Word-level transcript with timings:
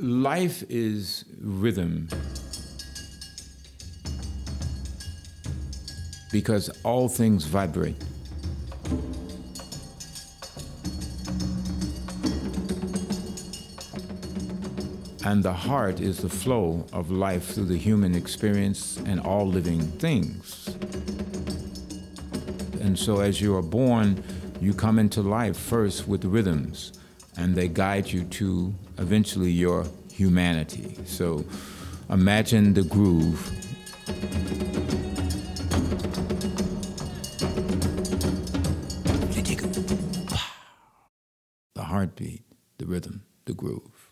Life 0.00 0.62
is 0.68 1.24
rhythm. 1.40 2.08
Because 6.30 6.70
all 6.84 7.08
things 7.08 7.46
vibrate. 7.46 7.96
And 15.24 15.42
the 15.42 15.52
heart 15.52 15.98
is 15.98 16.18
the 16.18 16.28
flow 16.28 16.86
of 16.92 17.10
life 17.10 17.54
through 17.54 17.64
the 17.64 17.76
human 17.76 18.14
experience 18.14 18.98
and 19.04 19.18
all 19.18 19.48
living 19.48 19.80
things. 19.80 20.68
And 22.80 22.96
so, 22.96 23.18
as 23.18 23.40
you 23.40 23.56
are 23.56 23.62
born, 23.62 24.22
you 24.60 24.74
come 24.74 25.00
into 25.00 25.22
life 25.22 25.56
first 25.56 26.06
with 26.06 26.24
rhythms, 26.24 26.92
and 27.36 27.56
they 27.56 27.66
guide 27.66 28.12
you 28.12 28.22
to 28.24 28.72
eventually 28.98 29.50
your 29.50 29.86
humanity. 30.12 30.96
So, 31.06 31.44
imagine 32.10 32.74
the 32.74 32.82
groove. 32.82 33.50
The 41.74 41.82
heartbeat, 41.84 42.42
the 42.78 42.86
rhythm, 42.86 43.22
the 43.44 43.54
groove. 43.54 44.10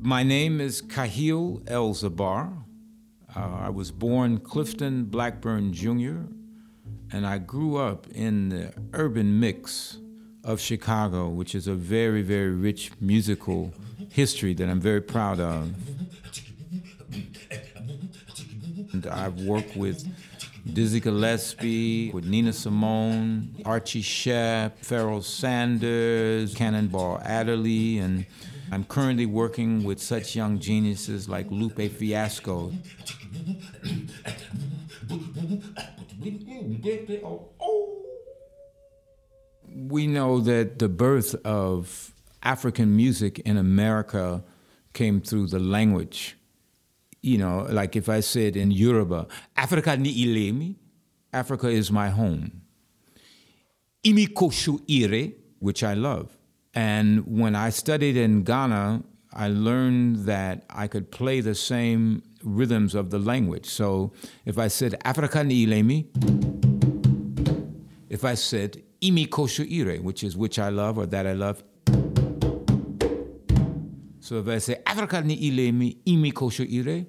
My 0.00 0.22
name 0.22 0.58
is 0.58 0.80
Kahil 0.80 1.62
El'Zabar. 1.66 2.64
Uh, 3.36 3.40
I 3.40 3.68
was 3.68 3.90
born 3.90 4.38
Clifton 4.38 5.04
Blackburn 5.04 5.74
Jr., 5.74 6.22
and 7.12 7.26
I 7.26 7.38
grew 7.38 7.76
up 7.76 8.06
in 8.08 8.50
the 8.50 8.72
urban 8.92 9.40
mix 9.40 9.98
of 10.44 10.60
Chicago, 10.60 11.28
which 11.28 11.54
is 11.54 11.66
a 11.66 11.74
very, 11.74 12.22
very 12.22 12.50
rich 12.50 12.92
musical 13.00 13.72
history 14.10 14.54
that 14.54 14.68
I'm 14.68 14.80
very 14.80 15.00
proud 15.00 15.40
of. 15.40 15.72
And 18.92 19.06
I've 19.06 19.40
worked 19.42 19.76
with 19.76 20.06
Dizzy 20.72 21.00
Gillespie, 21.00 22.10
with 22.10 22.26
Nina 22.26 22.52
Simone, 22.52 23.54
Archie 23.64 24.02
Shepp, 24.02 24.78
Pharoah 24.78 25.22
Sanders, 25.22 26.54
Cannonball 26.54 27.20
Adderley, 27.24 27.98
and 27.98 28.26
I'm 28.70 28.84
currently 28.84 29.26
working 29.26 29.82
with 29.84 30.00
such 30.00 30.36
young 30.36 30.58
geniuses 30.58 31.28
like 31.28 31.50
Lupe 31.50 31.90
Fiasco. 31.90 32.72
Oh, 37.24 37.48
oh. 37.60 38.04
We 39.74 40.06
know 40.06 40.40
that 40.40 40.78
the 40.78 40.88
birth 40.88 41.34
of 41.44 42.14
African 42.42 42.96
music 42.96 43.40
in 43.40 43.56
America 43.56 44.42
came 44.94 45.20
through 45.20 45.48
the 45.48 45.58
language. 45.58 46.36
You 47.20 47.38
know, 47.38 47.66
like 47.68 47.96
if 47.96 48.08
I 48.08 48.20
said 48.20 48.56
in 48.56 48.70
Yoruba, 48.70 49.26
Africa 49.56 49.96
ni 49.96 50.24
ilemi, 50.24 50.76
Africa 51.32 51.68
is 51.68 51.90
my 51.90 52.08
home. 52.08 52.62
Imi 54.04 54.28
koshu 54.28 54.80
ire, 54.88 55.32
which 55.58 55.82
I 55.82 55.94
love. 55.94 56.36
And 56.74 57.26
when 57.26 57.54
I 57.54 57.70
studied 57.70 58.16
in 58.16 58.44
Ghana, 58.44 59.02
I 59.32 59.48
learned 59.48 60.24
that 60.26 60.64
I 60.70 60.86
could 60.86 61.10
play 61.10 61.40
the 61.40 61.54
same 61.54 62.22
rhythms 62.42 62.94
of 62.94 63.10
the 63.10 63.18
language. 63.18 63.66
So 63.66 64.12
if 64.46 64.58
I 64.58 64.68
said 64.68 64.96
Africa 65.04 65.44
ni 65.44 65.66
ilemi, 65.66 66.06
if 68.08 68.24
I 68.24 68.34
said 68.34 68.82
imi 69.02 69.28
koshu 69.28 69.70
ire, 69.70 70.02
which 70.02 70.24
is 70.24 70.36
which 70.36 70.58
I 70.58 70.70
love 70.70 70.98
or 70.98 71.06
that 71.06 71.26
I 71.26 71.32
love. 71.32 71.62
So 74.20 74.38
if 74.38 74.48
I 74.48 74.58
say 74.58 74.76
Africa 74.86 75.22
ni 75.22 75.50
ilemi, 75.50 75.98
imi 76.06 76.32
koshu 76.32 76.66
ire. 76.70 77.06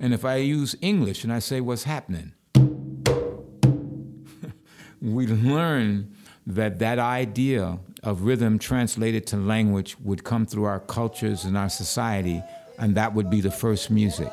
And 0.00 0.12
if 0.12 0.24
I 0.24 0.36
use 0.36 0.74
English 0.80 1.22
and 1.22 1.32
I 1.32 1.38
say 1.38 1.60
what's 1.60 1.84
happening, 1.84 2.32
we 5.00 5.26
learn 5.26 6.12
that 6.46 6.80
that 6.80 6.98
idea 6.98 7.78
of 8.02 8.22
rhythm 8.22 8.58
translated 8.58 9.26
to 9.28 9.36
language 9.36 9.96
would 10.00 10.24
come 10.24 10.44
through 10.44 10.64
our 10.64 10.80
cultures 10.80 11.44
and 11.44 11.56
our 11.56 11.68
society, 11.68 12.42
and 12.78 12.96
that 12.96 13.14
would 13.14 13.30
be 13.30 13.40
the 13.40 13.50
first 13.50 13.90
music. 13.90 14.30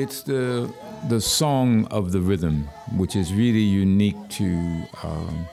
It's 0.00 0.22
the 0.22 0.72
the 1.10 1.20
song 1.20 1.84
of 1.88 2.10
the 2.10 2.22
rhythm, 2.22 2.70
which 2.96 3.14
is 3.14 3.34
really 3.34 3.60
unique 3.60 4.16
to 4.30 4.46
um, 5.02 5.46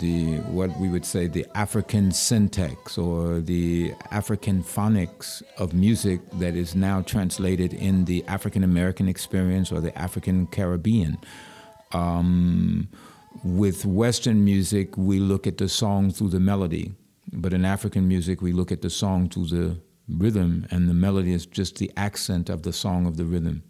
the 0.00 0.38
what 0.56 0.74
we 0.80 0.88
would 0.88 1.04
say 1.04 1.26
the 1.26 1.46
African 1.54 2.10
syntax 2.10 2.96
or 2.96 3.40
the 3.40 3.92
African 4.10 4.64
phonics 4.64 5.42
of 5.58 5.74
music 5.74 6.20
that 6.38 6.56
is 6.56 6.74
now 6.74 7.02
translated 7.02 7.74
in 7.74 8.06
the 8.06 8.24
African 8.26 8.64
American 8.64 9.06
experience 9.06 9.70
or 9.70 9.80
the 9.82 9.94
African 9.98 10.46
Caribbean. 10.46 11.18
Um, 11.92 12.88
with 13.44 13.84
Western 13.84 14.46
music, 14.46 14.96
we 14.96 15.18
look 15.18 15.46
at 15.46 15.58
the 15.58 15.68
song 15.68 16.10
through 16.10 16.30
the 16.30 16.40
melody, 16.40 16.94
but 17.34 17.52
in 17.52 17.66
African 17.66 18.08
music, 18.08 18.40
we 18.40 18.52
look 18.52 18.72
at 18.72 18.80
the 18.80 18.88
song 18.88 19.28
through 19.28 19.48
the 19.48 19.76
rhythm, 20.08 20.66
and 20.70 20.88
the 20.88 20.94
melody 20.94 21.34
is 21.34 21.44
just 21.44 21.76
the 21.76 21.92
accent 21.98 22.48
of 22.48 22.62
the 22.62 22.72
song 22.72 23.04
of 23.04 23.18
the 23.18 23.26
rhythm. 23.26 23.62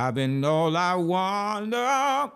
I've 0.00 0.14
been 0.14 0.44
all 0.44 0.76
I 0.76 0.94
wonder, 0.94 2.30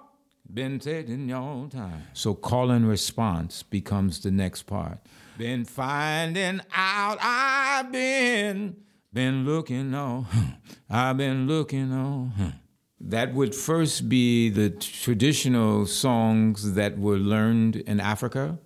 been 0.53 0.81
taking 0.81 1.29
your 1.29 1.69
time. 1.69 2.09
So 2.13 2.35
call 2.35 2.73
and 2.73 2.89
response 2.89 3.63
becomes 3.63 4.19
the 4.19 4.33
next 4.33 4.65
part. 4.65 4.99
Been 5.39 5.65
finding 5.65 6.61
out 6.75 7.19
I've 7.23 7.93
been, 7.93 8.79
been 9.13 9.47
looking 9.47 9.95
on, 9.95 10.27
I've 10.91 11.17
been 11.17 11.47
looking 11.47 11.93
on. 11.93 12.55
That 13.01 13.33
would 13.33 13.55
first 13.55 14.09
be 14.09 14.51
the 14.51 14.71
traditional 14.71 15.87
songs 15.87 16.73
that 16.75 16.99
were 16.99 17.19
learned 17.19 17.77
in 17.77 18.01
Africa, 18.01 18.59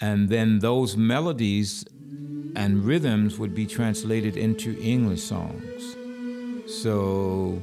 and 0.00 0.28
then 0.28 0.60
those 0.60 0.96
melodies 0.96 1.84
and 2.54 2.84
rhythms 2.84 3.40
would 3.40 3.56
be 3.56 3.66
translated 3.66 4.36
into 4.36 4.80
English 4.80 5.24
songs. 5.24 5.96
So 6.68 7.60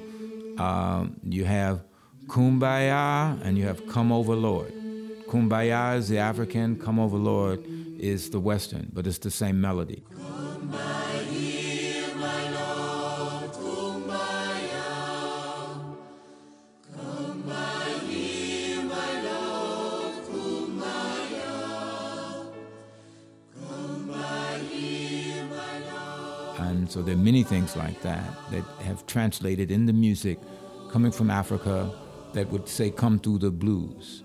um, 0.60 1.20
you 1.24 1.46
have 1.46 1.84
Kumbaya 2.28 3.40
and 3.44 3.58
you 3.58 3.66
have 3.66 3.88
Come 3.88 4.12
Over 4.12 4.36
Lord. 4.36 4.74
Kumbaya 5.28 5.98
is 5.98 6.10
the 6.10 6.18
African, 6.18 6.78
Come 6.80 7.00
Over 7.00 7.18
Lord 7.18 7.64
is 8.00 8.30
the 8.30 8.40
Western, 8.40 8.90
but 8.94 9.08
it's 9.08 9.18
the 9.18 9.32
same 9.32 9.60
melody. 9.60 10.04
And 10.12 11.07
so 26.98 27.04
there 27.04 27.14
are 27.14 27.20
many 27.20 27.44
things 27.44 27.76
like 27.78 28.02
that 28.02 28.28
that 28.50 28.64
have 28.82 29.06
translated 29.06 29.70
in 29.70 29.86
the 29.86 29.94
music 29.94 30.40
coming 30.90 31.12
from 31.12 31.30
Africa 31.30 31.92
that 32.34 32.50
would 32.50 32.68
say 32.68 32.90
come 32.90 33.20
through 33.20 33.38
the 33.38 33.52
blues. 33.52 34.24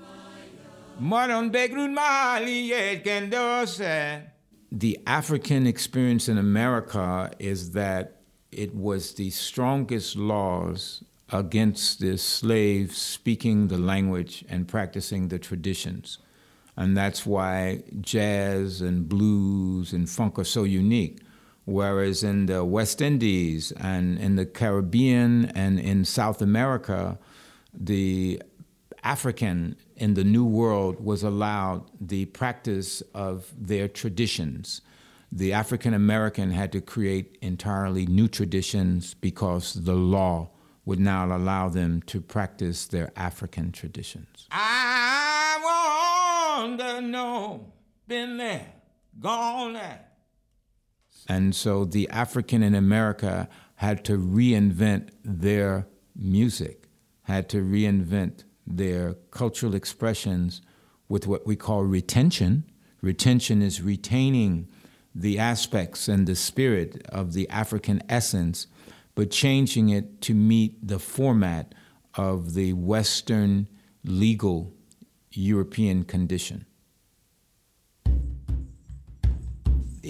The 4.70 4.99
African 5.06 5.67
experience 5.67 6.31
in 6.31 6.38
America 6.38 7.31
is 7.38 7.73
that 7.73 8.23
it 8.50 8.75
was 8.75 9.12
the 9.17 9.29
strongest 9.29 10.17
laws 10.17 11.05
against 11.29 12.00
the 12.00 12.17
slaves 12.17 12.96
speaking 12.96 13.69
the 13.69 13.76
language 13.76 14.46
and 14.49 14.67
practicing 14.67 15.29
the 15.29 15.38
traditions. 15.38 16.17
And 16.79 16.96
that's 16.96 17.26
why 17.26 17.82
jazz 18.00 18.81
and 18.81 19.06
blues 19.06 19.93
and 19.93 20.08
funk 20.08 20.38
are 20.38 20.44
so 20.44 20.64
unique 20.64 21.20
Whereas 21.64 22.25
in 22.25 22.47
the 22.47 22.64
West 22.64 23.00
Indies 23.00 23.73
and 23.73 24.19
in 24.19 24.37
the 24.37 24.47
Caribbean 24.47 25.47
and 25.55 25.79
in 25.79 26.05
South 26.05 26.43
America, 26.43 27.19
the 27.73 28.43
African 29.05 29.76
in 29.97 30.14
the 30.14 30.25
New 30.25 30.44
World 30.44 31.05
was 31.05 31.23
allowed 31.23 31.91
the 32.00 32.26
practice 32.26 33.00
of 33.14 33.53
their 33.56 33.88
traditions. 33.88 34.81
The 35.31 35.53
African 35.53 35.94
American 35.94 36.50
had 36.50 36.73
to 36.73 36.81
create 36.81 37.38
entirely 37.41 38.06
new 38.06 38.29
traditions 38.29 39.15
because 39.15 39.75
the 39.75 39.94
law 39.94 40.50
would 40.85 40.99
now 40.99 41.25
allow 41.35 41.69
them 41.69 42.03
to 42.03 42.20
practice 42.20 42.87
their 42.87 43.12
African 43.17 43.70
traditions. 43.70 44.49
I 44.50 45.58
want 45.62 46.81
been 48.08 48.37
there, 48.37 48.67
gone 49.20 49.75
there. 49.75 50.12
And 51.28 51.54
so 51.54 51.84
the 51.84 52.08
African 52.10 52.62
in 52.62 52.74
America 52.74 53.48
had 53.76 54.04
to 54.04 54.19
reinvent 54.19 55.10
their 55.24 55.86
music, 56.14 56.88
had 57.24 57.48
to 57.50 57.58
reinvent 57.58 58.44
their 58.66 59.14
cultural 59.30 59.74
expressions 59.74 60.62
with 61.08 61.26
what 61.26 61.46
we 61.46 61.56
call 61.56 61.84
retention. 61.84 62.64
Retention 63.00 63.62
is 63.62 63.82
retaining 63.82 64.69
the 65.14 65.38
aspects 65.38 66.08
and 66.08 66.26
the 66.26 66.36
spirit 66.36 67.04
of 67.08 67.32
the 67.32 67.48
African 67.50 68.02
essence, 68.08 68.66
but 69.14 69.30
changing 69.30 69.90
it 69.90 70.20
to 70.22 70.34
meet 70.34 70.86
the 70.86 70.98
format 70.98 71.74
of 72.14 72.54
the 72.54 72.72
Western 72.72 73.69
legal 74.04 74.72
European 75.32 76.04
condition. 76.04 76.66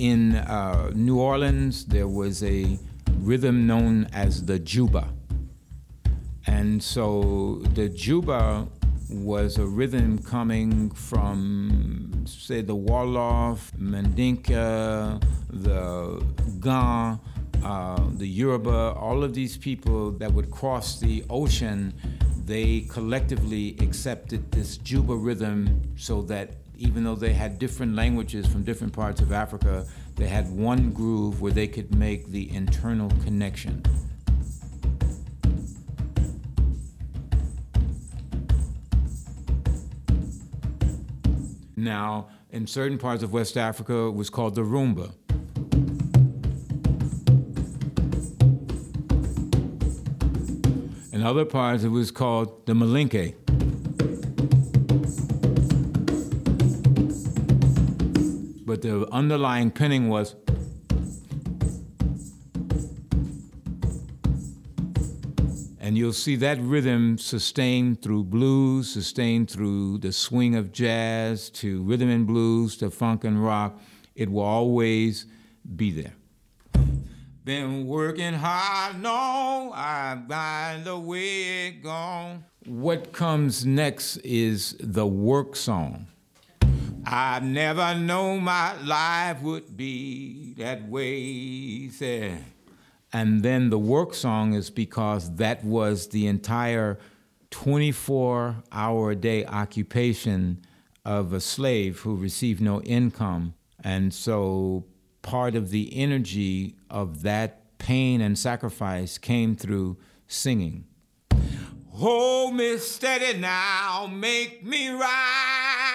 In 0.02 0.34
uh, 0.34 0.90
New 0.96 1.20
Orleans, 1.20 1.84
there 1.84 2.08
was 2.08 2.42
a 2.42 2.76
rhythm 3.20 3.68
known 3.68 4.08
as 4.12 4.44
the 4.44 4.58
juba. 4.58 5.08
And 6.44 6.82
so 6.82 7.62
the 7.74 7.88
juba 7.88 8.66
was 9.08 9.58
a 9.58 9.64
rhythm 9.64 10.18
coming 10.18 10.90
from, 10.90 12.24
say, 12.26 12.62
the 12.62 12.74
Wolof, 12.74 13.70
Mandinka, 13.78 15.22
the 15.50 16.20
Ga, 16.58 17.18
uh, 17.62 18.08
the 18.14 18.26
Yoruba, 18.26 18.94
all 18.98 19.22
of 19.22 19.34
these 19.34 19.56
people 19.56 20.10
that 20.18 20.32
would 20.32 20.50
cross 20.50 20.98
the 20.98 21.24
ocean, 21.30 21.94
they 22.44 22.80
collectively 22.88 23.76
accepted 23.80 24.50
this 24.50 24.78
Juba 24.78 25.14
rhythm 25.14 25.80
so 25.94 26.22
that 26.22 26.56
even 26.82 27.04
though 27.04 27.14
they 27.14 27.32
had 27.32 27.60
different 27.60 27.94
languages 27.94 28.44
from 28.44 28.64
different 28.64 28.92
parts 28.92 29.20
of 29.20 29.30
Africa, 29.30 29.86
they 30.16 30.26
had 30.26 30.50
one 30.50 30.90
groove 30.90 31.40
where 31.40 31.52
they 31.52 31.68
could 31.68 31.94
make 31.94 32.26
the 32.26 32.52
internal 32.52 33.08
connection. 33.22 33.80
Now, 41.76 42.28
in 42.50 42.66
certain 42.66 42.98
parts 42.98 43.22
of 43.22 43.32
West 43.32 43.56
Africa, 43.56 44.06
it 44.06 44.14
was 44.14 44.28
called 44.28 44.56
the 44.56 44.62
rumba. 44.62 45.14
In 51.12 51.22
other 51.22 51.44
parts, 51.44 51.84
it 51.84 51.90
was 51.90 52.10
called 52.10 52.66
the 52.66 52.72
malinke. 52.72 53.36
The 58.82 59.08
underlying 59.12 59.70
pinning 59.70 60.08
was 60.08 60.34
and 65.92 65.98
you'll 65.98 66.12
see 66.12 66.36
that 66.36 66.58
rhythm 66.60 67.18
sustained 67.18 68.00
through 68.00 68.24
blues, 68.24 68.90
sustained 68.90 69.50
through 69.50 69.98
the 69.98 70.12
swing 70.12 70.54
of 70.54 70.72
jazz, 70.72 71.50
to 71.50 71.82
rhythm 71.82 72.08
and 72.08 72.26
blues, 72.26 72.76
to 72.76 72.90
funk 72.90 73.24
and 73.24 73.44
rock. 73.44 73.78
It 74.14 74.30
will 74.30 74.42
always 74.42 75.26
be 75.76 75.90
there. 75.90 76.14
Been 77.44 77.86
working 77.86 78.34
hard, 78.34 79.02
no, 79.02 79.72
I 79.74 80.22
got 80.26 80.84
the 80.84 80.98
way 80.98 81.72
gone. 81.72 82.44
What 82.64 83.12
comes 83.12 83.66
next 83.66 84.18
is 84.18 84.76
the 84.80 85.06
work 85.06 85.56
song. 85.56 86.06
I 87.04 87.40
never 87.40 87.94
know 87.96 88.38
my 88.38 88.80
life 88.82 89.42
would 89.42 89.76
be 89.76 90.54
that 90.58 90.88
way, 90.88 91.88
said. 91.88 92.44
And 93.12 93.42
then 93.42 93.70
the 93.70 93.78
work 93.78 94.14
song 94.14 94.54
is 94.54 94.70
because 94.70 95.34
that 95.36 95.64
was 95.64 96.08
the 96.08 96.26
entire 96.26 96.98
24 97.50 98.56
hour 98.70 99.10
a 99.10 99.16
day 99.16 99.44
occupation 99.44 100.64
of 101.04 101.32
a 101.32 101.40
slave 101.40 102.00
who 102.00 102.16
received 102.16 102.60
no 102.60 102.80
income. 102.82 103.54
And 103.82 104.14
so 104.14 104.86
part 105.22 105.54
of 105.54 105.70
the 105.70 105.94
energy 105.94 106.76
of 106.88 107.22
that 107.22 107.78
pain 107.78 108.20
and 108.20 108.38
sacrifice 108.38 109.18
came 109.18 109.56
through 109.56 109.98
singing. 110.28 110.84
Hold 111.90 112.54
me 112.54 112.78
steady 112.78 113.38
now, 113.38 114.08
make 114.10 114.64
me 114.64 114.88
and 114.88 115.91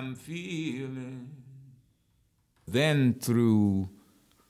I'm 0.00 0.14
feeling. 0.14 1.28
Then 2.66 3.12
through 3.20 3.90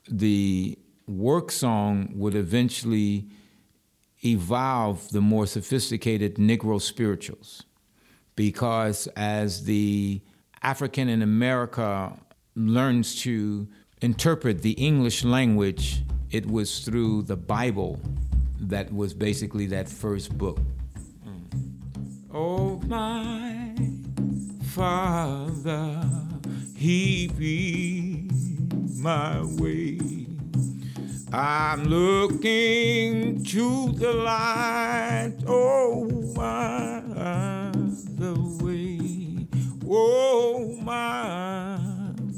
the 0.09 0.79
work 1.09 1.51
song 1.51 2.13
would 2.15 2.37
eventually 2.37 3.27
evolve 4.25 5.11
the 5.11 5.21
more 5.21 5.49
sophisticated 5.49 6.37
Negro 6.37 6.81
spirituals. 6.81 7.65
Because 8.37 9.09
as 9.17 9.65
the 9.65 10.23
African 10.63 11.09
in 11.09 11.21
America 11.21 12.17
learns 12.55 13.21
to 13.23 13.67
interpret 14.01 14.63
the 14.63 14.75
English 14.75 15.25
language, 15.25 16.05
it 16.31 16.47
was 16.47 16.79
through 16.85 17.23
the 17.23 17.37
Bible 17.37 17.99
that 18.61 18.93
was 18.93 19.13
basically 19.13 19.67
that 19.67 19.89
first 19.89 20.39
book. 20.39 20.61
Mm. 21.27 21.43
Oh 22.33 22.77
my 22.87 23.70
Father, 24.71 26.01
He 26.77 27.27
be 27.27 28.31
my 28.99 29.43
way. 29.43 29.99
I'm 31.33 31.87
looking 31.87 33.43
to 33.47 33.91
the 33.93 34.13
light, 34.13 35.35
oh 35.49 36.05
my, 36.37 37.01
the 38.17 38.35
way, 38.63 39.49
oh 39.89 40.77
my, 40.83 41.81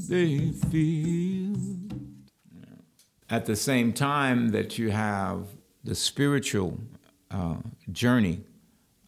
they 0.08 0.52
feel. 0.70 1.58
At 3.28 3.44
the 3.44 3.56
same 3.56 3.92
time 3.92 4.48
that 4.52 4.78
you 4.78 4.90
have 4.90 5.48
the 5.84 5.94
spiritual 5.94 6.78
uh, 7.30 7.56
journey 7.90 8.40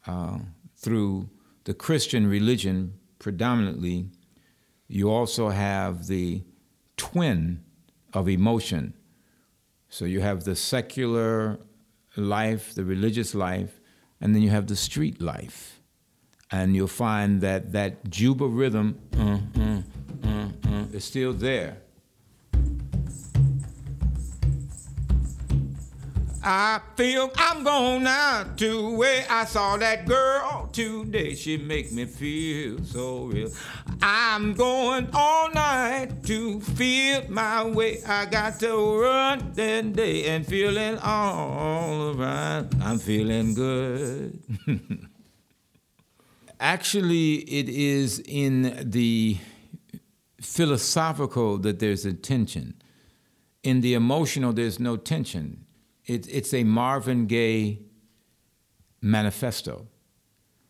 uh, 0.06 0.40
through 0.76 1.30
the 1.64 1.72
Christian 1.72 2.28
religion 2.28 2.98
predominantly, 3.24 4.06
you 4.86 5.10
also 5.10 5.48
have 5.48 6.08
the 6.08 6.42
twin 6.98 7.64
of 8.12 8.28
emotion. 8.28 8.92
So 9.88 10.04
you 10.04 10.20
have 10.20 10.44
the 10.44 10.54
secular 10.54 11.58
life, 12.16 12.74
the 12.74 12.84
religious 12.84 13.34
life, 13.34 13.80
and 14.20 14.34
then 14.34 14.42
you 14.42 14.50
have 14.50 14.66
the 14.66 14.76
street 14.76 15.22
life. 15.22 15.80
And 16.50 16.76
you'll 16.76 16.98
find 17.08 17.40
that 17.40 17.72
that 17.72 18.10
Juba 18.10 18.46
rhythm 18.46 18.98
uh, 19.18 19.38
uh, 19.58 19.80
uh, 20.28 20.84
is 20.92 21.04
still 21.04 21.32
there. 21.32 21.78
I 26.46 26.78
feel 26.94 27.32
I'm 27.38 27.64
going 27.64 28.06
out 28.06 28.58
to 28.58 28.96
where 28.96 29.24
I 29.30 29.46
saw 29.46 29.78
that 29.78 30.06
girl 30.06 30.68
today. 30.72 31.34
She 31.34 31.56
make 31.56 31.90
me 31.90 32.04
feel 32.04 32.84
so 32.84 33.24
real. 33.24 33.48
I'm 34.02 34.52
going 34.52 35.08
all 35.14 35.50
night 35.52 36.22
to 36.24 36.60
feel 36.60 37.22
my 37.30 37.64
way. 37.64 38.02
I 38.06 38.26
got 38.26 38.60
to 38.60 39.00
run 39.00 39.52
that 39.54 39.94
day 39.94 40.26
and 40.26 40.46
feeling 40.46 40.98
all 40.98 42.12
right. 42.12 42.66
I'm 42.82 42.98
feeling 42.98 43.54
good. 43.54 44.38
Actually, 46.60 47.36
it 47.36 47.70
is 47.70 48.22
in 48.26 48.90
the 48.90 49.38
philosophical 50.42 51.56
that 51.56 51.78
there's 51.78 52.04
a 52.04 52.12
tension. 52.12 52.74
In 53.62 53.80
the 53.80 53.94
emotional, 53.94 54.52
there's 54.52 54.78
no 54.78 54.98
tension 54.98 55.64
it, 56.06 56.26
it's 56.28 56.52
a 56.52 56.64
Marvin 56.64 57.26
Gaye 57.26 57.80
manifesto. 59.00 59.86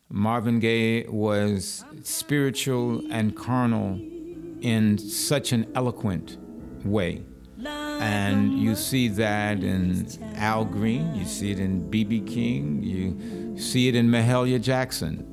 Marvin 0.09 0.61
Gaye 0.61 1.07
was 1.09 1.85
spiritual 2.03 3.03
and 3.11 3.35
carnal 3.35 3.99
in 4.61 4.99
such 4.99 5.53
an 5.53 5.71
eloquent 5.75 6.37
way. 6.85 7.23
And 7.67 8.59
you 8.59 8.75
see 8.75 9.09
that 9.09 9.62
in 9.62 10.09
Al 10.37 10.64
Green, 10.64 11.14
you 11.14 11.25
see 11.25 11.50
it 11.50 11.59
in 11.59 11.88
B.B. 11.88 12.21
King, 12.21 12.83
you 12.83 13.59
see 13.59 13.88
it 13.88 13.95
in 13.95 14.09
Mahalia 14.09 14.61
Jackson. 14.61 15.31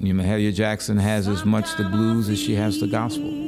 Mahalia 0.00 0.54
Jackson 0.54 0.98
has 0.98 1.28
as 1.28 1.44
much 1.44 1.76
the 1.76 1.84
blues 1.84 2.28
as 2.28 2.38
she 2.38 2.54
has 2.54 2.80
the 2.80 2.86
gospel. 2.86 3.43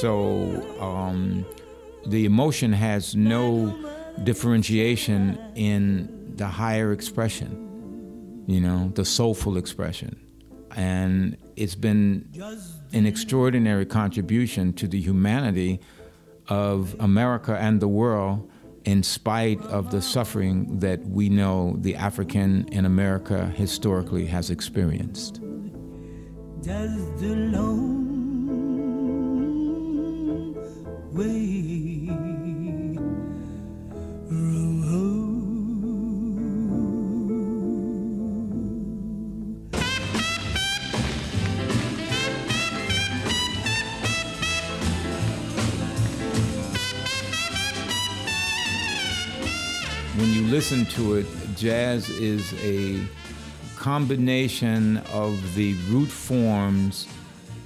So 0.00 0.78
um, 0.80 1.46
the 2.06 2.24
emotion 2.24 2.72
has 2.72 3.14
no 3.14 3.72
differentiation 4.24 5.38
in 5.54 6.32
the 6.36 6.48
higher 6.48 6.92
expression, 6.92 8.44
you 8.48 8.60
know, 8.60 8.90
the 8.96 9.04
soulful 9.04 9.56
expression. 9.56 10.18
And 10.74 11.36
it's 11.54 11.76
been 11.76 12.28
an 12.92 13.06
extraordinary 13.06 13.86
contribution 13.86 14.72
to 14.72 14.88
the 14.88 15.00
humanity 15.00 15.80
of 16.48 16.96
America 17.00 17.56
and 17.58 17.80
the 17.80 17.88
world 17.88 18.50
in 18.84 19.02
spite 19.02 19.60
of 19.62 19.90
the 19.90 20.02
suffering 20.02 20.78
that 20.78 21.00
we 21.06 21.28
know 21.28 21.76
the 21.78 21.96
African 21.96 22.68
in 22.68 22.84
America 22.84 23.46
historically 23.56 24.26
has 24.26 24.50
experienced. 24.50 25.40
Just 26.62 27.18
the 27.18 27.34
lone 27.52 28.14
way 31.12 31.53
listen 50.54 50.86
to 50.86 51.16
it, 51.16 51.26
jazz 51.56 52.08
is 52.10 52.54
a 52.62 53.04
combination 53.76 54.98
of 55.12 55.56
the 55.56 55.74
root 55.88 56.06
forms 56.08 57.08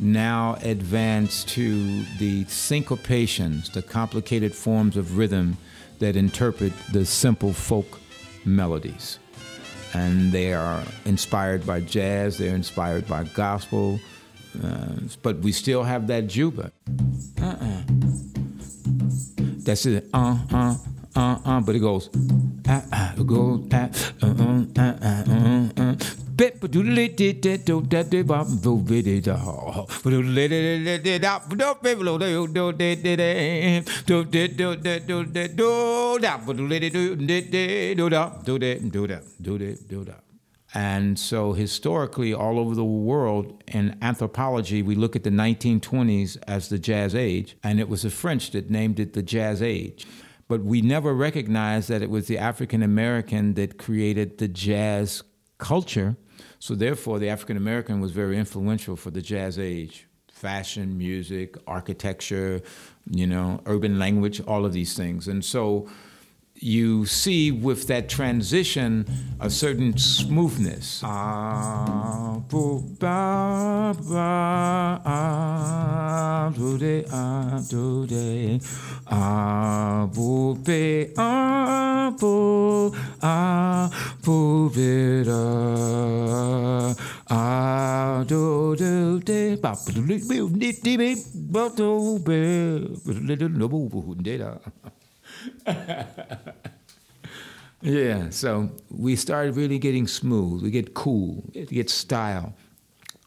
now 0.01 0.57
advanced 0.63 1.51
to 1.51 2.03
the 2.17 2.47
syncopations, 2.47 3.71
the 3.71 3.83
complicated 3.83 4.55
forms 4.55 4.97
of 4.97 5.19
rhythm 5.19 5.59
that 5.99 6.17
interpret 6.17 6.73
the 6.91 7.05
simple 7.05 7.53
folk 7.53 8.01
melodies. 8.47 9.19
And 9.93 10.33
they 10.33 10.55
are 10.55 10.83
inspired 11.05 11.67
by 11.67 11.81
jazz, 11.81 12.39
they're 12.39 12.55
inspired 12.55 13.07
by 13.07 13.25
gospel, 13.25 14.01
uh, 14.65 14.95
but 15.23 15.41
we 15.41 15.53
still 15.53 15.83
have 15.83 16.07
that 16.07 16.27
juba. 16.27 16.73
Uh-uh. 17.39 17.83
That's 19.59 19.85
it. 19.85 20.09
Uh, 20.15 20.39
uh, 20.51 20.75
uh, 21.15 21.39
uh, 21.45 21.61
but 21.61 21.75
it 21.77 21.81
goes, 21.81 22.09
and 40.75 41.19
so, 41.19 41.55
historically, 41.55 42.35
all 42.35 42.59
over 42.59 42.75
the 42.75 42.85
world 42.85 43.63
in 43.69 43.97
anthropology, 44.03 44.83
we 44.83 44.95
look 44.95 45.17
at 45.17 45.25
the 45.25 45.31
1920s 45.31 46.37
as 46.47 46.69
the 46.69 46.79
Jazz 46.79 47.15
Age, 47.15 47.57
and 47.63 47.81
it 47.81 47.89
was 47.89 48.03
the 48.03 48.11
French 48.11 48.51
that 48.51 48.71
named 48.71 49.01
it 49.01 49.15
the 49.15 49.23
Jazz 49.23 49.63
Age. 49.63 50.07
But 50.49 50.65
we 50.65 50.81
never 50.81 51.15
recognized 51.15 51.89
that 51.91 52.03
it 52.03 52.11
was 52.11 52.27
the 52.27 52.39
African 52.39 52.83
American 52.83 53.55
that 53.55 53.79
created 53.79 54.39
the 54.39 54.49
jazz 54.49 55.23
culture. 55.59 56.17
So, 56.59 56.75
therefore, 56.75 57.19
the 57.19 57.29
African 57.29 57.57
American 57.57 58.01
was 58.01 58.13
very 58.13 58.39
influential 58.39 58.97
for 58.97 59.11
the 59.11 59.23
Jazz 59.23 59.59
Age 59.59 60.07
fashion, 60.31 60.97
music, 60.97 61.57
architecture, 61.67 62.63
you 63.11 63.27
know, 63.27 63.61
urban 63.67 63.99
language, 63.99 64.41
all 64.43 64.65
of 64.65 64.73
these 64.73 64.97
things. 64.97 65.27
And 65.27 65.45
so, 65.45 65.89
you 66.61 67.07
see 67.07 67.51
with 67.51 67.87
that 67.87 68.09
transition 68.09 69.07
a 69.41 69.51
certain 69.51 69.97
smoothness. 69.97 71.03
Ah, 95.67 95.71
ah, 95.71 95.75
ah, 95.89 95.89
ah, 95.89 96.05
ah, 96.19 96.37
ah, 96.47 96.53
ah, 96.55 96.71
yeah, 97.81 98.31
so 98.31 98.71
we 98.91 99.15
started 99.15 99.57
really 99.57 99.79
getting 99.79 100.07
smooth. 100.07 100.63
We 100.63 100.71
get 100.71 100.95
cool. 100.95 101.45
We 101.55 101.65
get 101.67 101.91
style, 101.91 102.55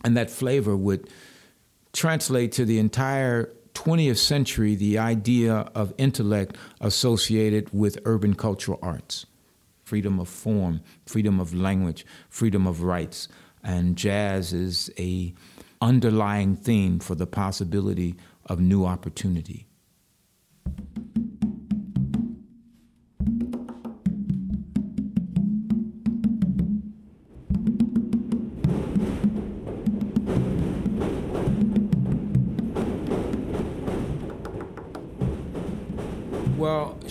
and 0.03 0.17
that 0.17 0.29
flavor 0.29 0.75
would 0.75 1.09
translate 1.93 2.51
to 2.53 2.65
the 2.65 2.77
entire 2.77 3.51
20th 3.73 4.17
century. 4.17 4.75
The 4.75 4.97
idea 4.97 5.69
of 5.73 5.93
intellect 5.97 6.57
associated 6.81 7.69
with 7.71 7.97
urban 8.03 8.35
cultural 8.35 8.77
arts, 8.81 9.25
freedom 9.85 10.19
of 10.19 10.27
form, 10.27 10.81
freedom 11.05 11.39
of 11.39 11.53
language, 11.53 12.05
freedom 12.29 12.67
of 12.67 12.83
rights, 12.83 13.29
and 13.63 13.95
jazz 13.95 14.51
is 14.51 14.91
a 14.99 15.33
underlying 15.81 16.55
theme 16.57 16.99
for 16.99 17.15
the 17.15 17.25
possibility 17.25 18.15
of 18.47 18.59
new 18.59 18.85
opportunity. 18.85 19.65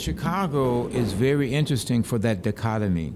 Chicago 0.00 0.86
is 0.88 1.12
very 1.12 1.52
interesting 1.52 2.02
for 2.02 2.18
that 2.20 2.40
dichotomy 2.40 3.12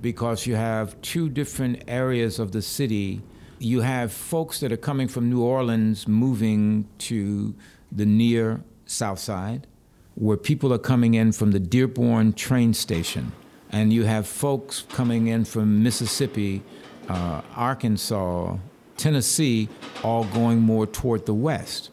because 0.00 0.46
you 0.46 0.56
have 0.56 1.00
two 1.00 1.28
different 1.28 1.84
areas 1.86 2.40
of 2.40 2.50
the 2.50 2.60
city. 2.60 3.22
You 3.60 3.82
have 3.82 4.12
folks 4.12 4.58
that 4.58 4.72
are 4.72 4.76
coming 4.76 5.06
from 5.06 5.30
New 5.30 5.44
Orleans 5.44 6.08
moving 6.08 6.88
to 6.98 7.54
the 7.92 8.04
near 8.04 8.64
South 8.84 9.20
Side, 9.20 9.68
where 10.16 10.36
people 10.36 10.72
are 10.72 10.78
coming 10.78 11.14
in 11.14 11.30
from 11.30 11.52
the 11.52 11.60
Dearborn 11.60 12.32
train 12.32 12.74
station. 12.74 13.30
And 13.70 13.92
you 13.92 14.02
have 14.02 14.26
folks 14.26 14.82
coming 14.88 15.28
in 15.28 15.44
from 15.44 15.84
Mississippi, 15.84 16.62
uh, 17.08 17.42
Arkansas, 17.54 18.56
Tennessee, 18.96 19.68
all 20.02 20.24
going 20.24 20.58
more 20.58 20.84
toward 20.84 21.26
the 21.26 21.34
west. 21.34 21.90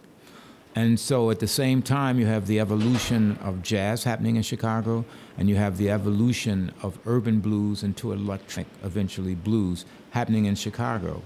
And 0.75 1.00
so 1.00 1.32
at 1.32 1.39
the 1.39 1.48
same 1.48 1.82
time, 1.82 2.20
you 2.20 2.25
have 2.25 2.48
the 2.48 2.60
evolution 2.60 3.39
of 3.41 3.62
jazz 3.62 4.03
happening 4.03 4.36
in 4.36 4.44
Chicago, 4.44 5.05
and 5.38 5.48
you 5.48 5.55
have 5.55 5.77
the 5.77 5.89
evolution 5.89 6.74
of 6.84 7.00
urban 7.05 7.39
blues 7.39 7.82
into 7.82 8.12
electric, 8.12 8.67
eventually 8.84 9.36
blues, 9.36 9.86
happening 10.12 10.44
in 10.46 10.55
Chicago. 10.55 11.22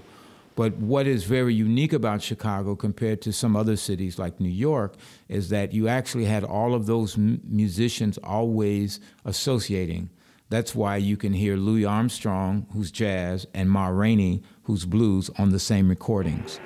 But 0.54 0.74
what 0.76 1.08
is 1.08 1.24
very 1.24 1.52
unique 1.52 1.92
about 1.92 2.22
Chicago 2.22 2.76
compared 2.76 3.22
to 3.22 3.32
some 3.32 3.56
other 3.56 3.76
cities 3.76 4.20
like 4.20 4.38
New 4.38 4.48
York 4.48 4.94
is 5.28 5.48
that 5.48 5.72
you 5.72 5.88
actually 5.88 6.26
had 6.26 6.44
all 6.44 6.74
of 6.74 6.86
those 6.86 7.16
m- 7.16 7.40
musicians 7.44 8.18
always 8.18 9.00
associating. 9.24 10.10
That's 10.48 10.74
why 10.76 10.96
you 10.96 11.16
can 11.16 11.32
hear 11.32 11.56
Louis 11.56 11.84
Armstrong, 11.84 12.66
who's 12.72 12.90
jazz, 12.90 13.46
and 13.54 13.70
Ma 13.70 13.88
Rainey, 13.88 14.42
who's 14.64 14.84
blues, 14.84 15.28
on 15.38 15.50
the 15.50 15.60
same 15.60 15.88
recordings. 15.88 16.60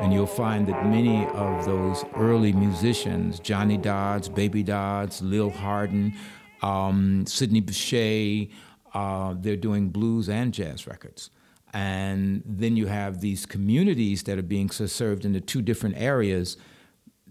And 0.00 0.12
you'll 0.12 0.26
find 0.26 0.66
that 0.66 0.84
many 0.86 1.26
of 1.28 1.64
those 1.64 2.04
early 2.14 2.52
musicians, 2.52 3.40
Johnny 3.40 3.78
Dodds, 3.78 4.28
Baby 4.28 4.62
Dodds, 4.62 5.22
Lil 5.22 5.50
Hardin, 5.50 6.14
um, 6.62 7.24
Sidney 7.26 7.62
Bechet, 7.62 8.50
uh, 8.92 9.34
they're 9.38 9.56
doing 9.56 9.88
blues 9.88 10.28
and 10.28 10.52
jazz 10.52 10.86
records. 10.86 11.30
And 11.72 12.42
then 12.46 12.76
you 12.76 12.86
have 12.86 13.20
these 13.20 13.46
communities 13.46 14.22
that 14.24 14.38
are 14.38 14.42
being 14.42 14.70
served 14.70 15.24
in 15.24 15.32
the 15.32 15.40
two 15.40 15.62
different 15.62 15.96
areas. 15.98 16.56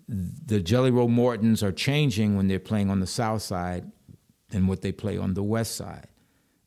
The 0.07 0.60
Jelly 0.60 0.91
Roll 0.91 1.07
Mortons 1.07 1.63
are 1.63 1.72
changing 1.72 2.36
when 2.36 2.48
they're 2.48 2.60
playing 2.60 2.89
on 2.89 3.00
the 3.00 3.07
south 3.07 3.41
side 3.41 3.91
than 4.50 4.67
what 4.67 4.81
they 4.81 4.91
play 4.91 5.17
on 5.17 5.34
the 5.34 5.43
west 5.43 5.75
side. 5.75 6.07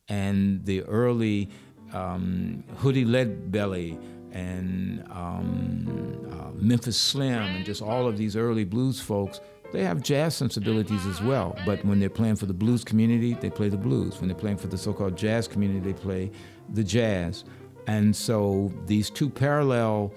And 0.09 0.65
the 0.65 0.83
early 0.83 1.51
um, 1.93 2.65
Huddie 2.79 3.05
Leadbelly 3.05 3.99
and 4.33 5.05
um, 5.11 6.29
uh, 6.33 6.51
Memphis 6.55 6.99
Slim 6.99 7.43
and 7.43 7.65
just 7.65 7.83
all 7.83 8.07
of 8.07 8.17
these 8.17 8.37
early 8.37 8.65
blues 8.65 9.01
folks, 9.01 9.41
they 9.73 9.85
have 9.85 10.03
jazz 10.03 10.35
sensibilities 10.35 11.05
as 11.07 11.21
well. 11.21 11.57
But 11.67 11.85
when 11.85 12.01
they're 12.01 12.09
playing 12.09 12.37
for 12.37 12.47
the 12.47 12.55
blues 12.55 12.85
community, 12.85 13.35
they 13.35 13.51
play 13.51 13.69
the 13.69 13.77
blues. 13.77 14.19
When 14.19 14.29
they're 14.29 14.39
playing 14.39 14.57
for 14.57 14.67
the 14.67 14.79
so 14.79 14.93
called 14.93 15.17
jazz 15.17 15.47
community, 15.47 15.81
they 15.81 15.99
play 15.99 16.31
the 16.73 16.85
jazz. 16.85 17.45
And 17.87 18.15
so 18.15 18.73
these 18.87 19.11
two 19.11 19.29
parallel 19.29 20.13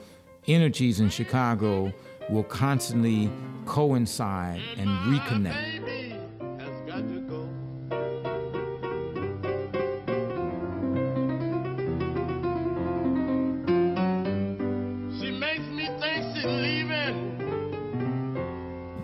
energies 0.48 1.00
in 1.00 1.10
Chicago 1.10 1.94
will 2.30 2.44
constantly 2.44 3.32
coincide 3.66 4.62
and 4.78 4.90
reconnect. 4.90 6.01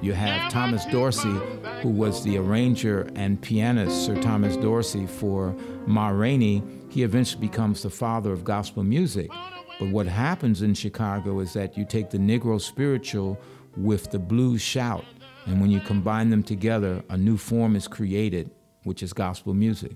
You 0.07 0.13
have 0.13 0.49
Thomas 0.49 0.85
Dorsey, 0.85 1.37
who 1.81 1.89
was 1.89 2.23
the 2.23 2.37
arranger 2.37 3.09
and 3.15 3.41
pianist, 3.41 4.05
Sir 4.05 4.15
Thomas 4.21 4.55
Dorsey, 4.55 5.05
for 5.05 5.53
Ma 5.85 6.07
Rainey. 6.07 6.63
He 6.87 7.03
eventually 7.03 7.45
becomes 7.45 7.83
the 7.83 7.89
father 7.89 8.31
of 8.31 8.45
gospel 8.45 8.83
music. 8.83 9.29
But 9.77 9.89
what 9.89 10.07
happens 10.07 10.61
in 10.61 10.75
Chicago 10.75 11.41
is 11.41 11.51
that 11.55 11.77
you 11.77 11.83
take 11.83 12.09
the 12.09 12.17
Negro 12.17 12.61
spiritual 12.61 13.37
with 13.75 14.09
the 14.09 14.17
blues 14.17 14.61
shout, 14.61 15.03
and 15.45 15.59
when 15.59 15.71
you 15.71 15.81
combine 15.81 16.29
them 16.29 16.41
together, 16.41 17.03
a 17.09 17.17
new 17.17 17.35
form 17.35 17.75
is 17.75 17.85
created, 17.85 18.49
which 18.83 19.03
is 19.03 19.11
gospel 19.11 19.53
music, 19.53 19.91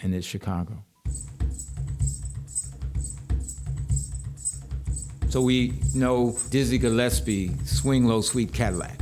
and 0.00 0.14
it's 0.14 0.24
Chicago. 0.24 0.80
So 5.28 5.40
we 5.40 5.80
know 5.92 6.38
Dizzy 6.50 6.78
Gillespie, 6.78 7.50
Swing 7.64 8.06
Low 8.06 8.20
Sweet 8.20 8.52
Cadillac 8.52 9.00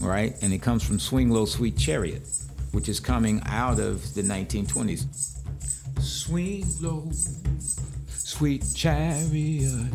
right? 0.00 0.34
And 0.42 0.52
it 0.52 0.62
comes 0.62 0.82
from 0.82 0.98
Swing 0.98 1.30
Low 1.30 1.44
Sweet 1.44 1.76
Chariot, 1.76 2.26
which 2.72 2.88
is 2.88 3.00
coming 3.00 3.40
out 3.46 3.78
of 3.78 4.14
the 4.14 4.22
1920s. 4.22 5.06
Swing 6.00 6.66
low, 6.80 7.10
sweet 8.08 8.64
chariot, 8.74 9.92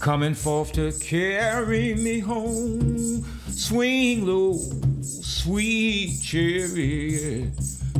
coming 0.00 0.34
forth 0.34 0.72
to 0.72 0.92
carry 0.92 1.94
me 1.94 2.20
home. 2.20 3.24
Swing 3.48 4.26
low, 4.26 4.54
sweet 5.02 6.20
chariot, 6.22 7.52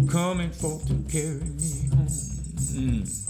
coming 0.08 0.50
forth 0.50 0.86
to 0.88 0.94
carry 1.10 1.40
me 1.40 1.88
home. 1.88 2.08
Mm. 2.78 3.27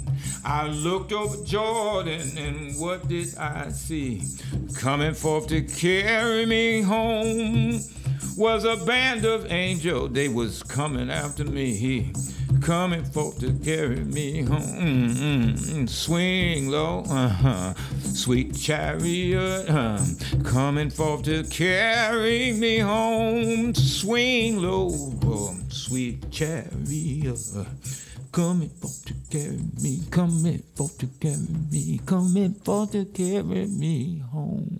I 0.48 0.66
looked 0.68 1.12
over 1.12 1.44
Jordan 1.44 2.38
and 2.38 2.80
what 2.80 3.06
did 3.06 3.36
I 3.36 3.68
see? 3.68 4.22
Coming 4.78 5.12
forth 5.12 5.46
to 5.48 5.60
carry 5.60 6.46
me 6.46 6.80
home 6.80 7.80
was 8.34 8.64
a 8.64 8.82
band 8.86 9.26
of 9.26 9.52
angels. 9.52 10.12
They 10.12 10.28
was 10.28 10.62
coming 10.62 11.10
after 11.10 11.44
me. 11.44 12.12
Coming 12.62 13.04
forth 13.04 13.40
to 13.40 13.52
carry 13.62 14.00
me 14.00 14.40
home. 14.40 14.62
Mm-hmm. 14.62 15.86
Swing 15.86 16.70
low, 16.70 17.04
uh-huh. 17.06 17.74
sweet 18.00 18.56
chariot. 18.56 19.68
Uh, 19.68 20.02
coming 20.44 20.88
forth 20.88 21.24
to 21.24 21.44
carry 21.44 22.54
me 22.54 22.78
home. 22.78 23.74
Swing 23.74 24.62
low, 24.62 24.88
oh, 25.24 25.58
sweet 25.68 26.30
chariot 26.30 27.38
coming 28.32 28.68
for 28.68 28.90
to 29.06 29.14
carry 29.30 29.58
me, 29.82 30.02
coming 30.10 30.62
for 30.74 30.88
to 30.98 31.06
carry 31.20 31.36
me, 31.70 32.00
coming 32.06 32.54
for 32.54 32.86
to 32.86 33.04
carry 33.06 33.66
me 33.66 34.18
home. 34.30 34.78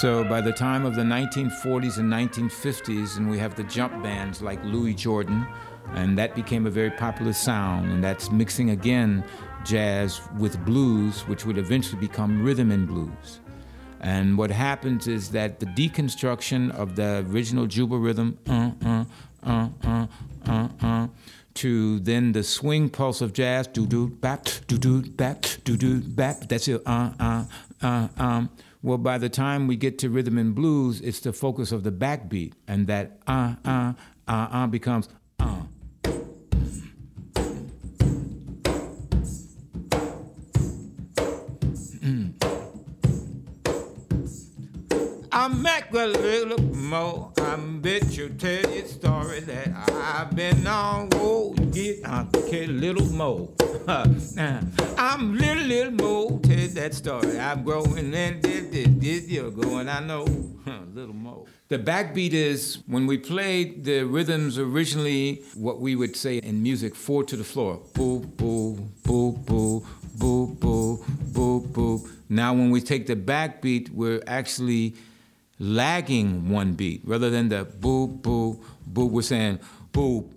So 0.00 0.24
by 0.24 0.40
the 0.40 0.52
time 0.52 0.84
of 0.84 0.94
the 0.96 1.02
1940s 1.02 1.98
and 1.98 2.10
1950s, 2.12 3.18
and 3.18 3.30
we 3.30 3.38
have 3.38 3.54
the 3.54 3.64
jump 3.64 4.02
bands 4.02 4.42
like 4.42 4.64
Louis 4.64 4.94
Jordan, 4.94 5.46
and 5.94 6.16
that 6.18 6.34
became 6.34 6.66
a 6.66 6.70
very 6.70 6.90
popular 6.90 7.32
sound, 7.32 7.92
and 7.92 8.02
that's 8.02 8.30
mixing 8.30 8.70
again 8.70 9.22
jazz 9.64 10.20
with 10.38 10.58
blues, 10.64 11.20
which 11.28 11.44
would 11.46 11.58
eventually 11.58 12.00
become 12.00 12.42
rhythm 12.42 12.72
and 12.72 12.88
blues. 12.88 13.41
And 14.02 14.36
what 14.36 14.50
happens 14.50 15.06
is 15.06 15.30
that 15.30 15.60
the 15.60 15.66
deconstruction 15.66 16.74
of 16.74 16.96
the 16.96 17.24
original 17.30 17.66
Juba 17.66 17.96
rhythm, 17.96 18.36
uh, 18.48 18.72
uh, 18.84 19.04
uh, 19.44 19.68
uh, 19.84 20.06
uh, 20.46 20.68
uh, 20.82 21.08
to 21.54 22.00
then 22.00 22.32
the 22.32 22.42
swing 22.42 22.90
pulse 22.90 23.20
of 23.20 23.32
jazz, 23.32 23.68
do 23.68 23.86
do 23.86 24.08
bap, 24.08 24.46
do 24.66 24.76
do 24.76 25.02
bap, 25.02 25.44
do 25.64 25.76
do 25.76 26.00
bap. 26.00 26.48
That's 26.48 26.66
it. 26.66 26.82
Uh, 26.84 27.12
uh, 27.20 27.44
uh, 27.80 28.08
um. 28.16 28.50
Well, 28.82 28.98
by 28.98 29.18
the 29.18 29.28
time 29.28 29.68
we 29.68 29.76
get 29.76 29.98
to 29.98 30.10
rhythm 30.10 30.38
and 30.38 30.52
blues, 30.52 31.00
it's 31.00 31.20
the 31.20 31.32
focus 31.32 31.70
of 31.70 31.84
the 31.84 31.92
backbeat, 31.92 32.54
and 32.66 32.88
that 32.88 33.18
uh, 33.28 33.54
uh, 33.64 33.92
uh, 34.26 34.48
uh 34.50 34.66
becomes 34.66 35.08
a 46.02 46.06
little 46.08 46.60
more. 46.74 47.32
I 47.38 47.56
bet 47.56 48.16
you 48.16 48.30
tell 48.30 48.68
your 48.74 48.86
story 48.86 49.40
that 49.40 49.68
I've 49.88 50.34
been 50.34 50.66
on. 50.66 51.08
Oh, 51.14 51.52
get 51.52 52.04
a 52.04 52.66
little 52.66 53.06
more. 53.06 53.48
I'm 53.88 55.38
little, 55.38 55.64
little 55.64 55.92
more. 55.92 56.40
Tell 56.40 56.68
that 56.68 56.94
story. 56.94 57.38
I'm 57.38 57.62
growing 57.62 58.12
and 58.14 58.42
this, 58.42 58.88
this, 58.88 59.28
year 59.28 59.50
going. 59.50 59.88
I 59.88 60.00
know. 60.00 60.24
little 60.94 61.14
more. 61.14 61.46
The 61.68 61.78
backbeat 61.78 62.32
is 62.32 62.82
when 62.86 63.06
we 63.06 63.16
played 63.16 63.84
the 63.84 64.02
rhythms 64.02 64.58
originally, 64.58 65.44
what 65.54 65.80
we 65.80 65.94
would 65.94 66.16
say 66.16 66.38
in 66.38 66.62
music, 66.62 66.96
four 66.96 67.22
to 67.24 67.36
the 67.36 67.44
floor. 67.44 67.80
Boo, 67.94 68.20
boo, 68.20 68.74
boo, 69.04 69.32
boo, 69.32 69.86
boo, 70.18 70.56
boo, 70.58 71.04
boo, 71.32 71.60
boo. 71.60 72.08
Now, 72.28 72.54
when 72.54 72.70
we 72.70 72.80
take 72.80 73.06
the 73.06 73.16
backbeat, 73.16 73.90
we're 73.90 74.22
actually 74.26 74.96
lagging 75.58 76.48
one 76.48 76.74
beat 76.74 77.02
rather 77.04 77.30
than 77.30 77.48
the 77.48 77.64
boo, 77.64 78.06
boo, 78.06 78.62
boo. 78.86 79.06
We're 79.06 79.22
saying 79.22 79.60
boo. 79.92 80.30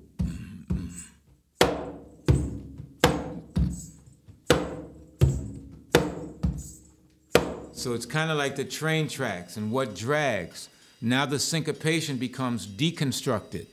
So 7.85 7.93
it's 7.93 8.07
kind 8.07 8.31
of 8.31 8.37
like 8.37 8.55
the 8.55 8.65
train 8.65 9.07
tracks 9.07 9.57
and 9.57 9.71
what 9.71 9.93
drags. 9.93 10.69
Now 11.01 11.27
the 11.27 11.37
syncopation 11.37 12.17
becomes 12.17 12.65
deconstructed. 12.65 13.67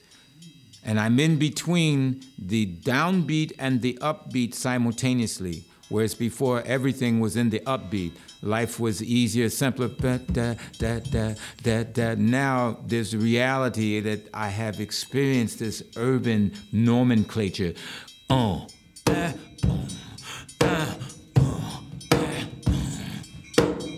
And 0.84 1.00
I'm 1.00 1.18
in 1.18 1.38
between 1.38 2.22
the 2.38 2.66
downbeat 2.66 3.52
and 3.58 3.80
the 3.80 3.96
upbeat 4.02 4.52
simultaneously, 4.52 5.64
whereas 5.92 6.14
before 6.14 6.62
everything 6.62 7.20
was 7.20 7.36
in 7.36 7.50
the 7.50 7.60
upbeat. 7.60 8.12
Life 8.40 8.80
was 8.80 9.02
easier, 9.02 9.48
simpler. 9.48 9.88
Da, 9.88 10.16
da, 10.18 10.54
da, 10.78 10.98
da, 10.98 11.34
da, 11.62 11.82
da. 11.84 12.14
Now 12.16 12.78
there's 12.86 13.12
the 13.12 13.18
reality 13.18 14.00
that 14.00 14.28
I 14.34 14.48
have 14.48 14.80
experienced 14.80 15.60
this 15.60 15.82
urban 15.96 16.52
nomenclature. 16.72 17.74
Uh, 18.28 18.66
uh, 19.06 19.32
uh, 19.64 19.84
uh. 20.60 20.94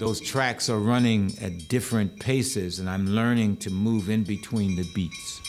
Those 0.01 0.21
tracks 0.21 0.69
are 0.69 0.81
running 0.81 1.33
at 1.41 1.69
different 1.69 2.21
paces, 2.21 2.79
and 2.81 2.91
I'm 2.91 3.07
learning 3.07 3.59
to 3.59 3.71
move 3.71 4.11
in 4.11 4.25
between 4.25 4.77
the 4.77 4.85
beats. 4.95 5.44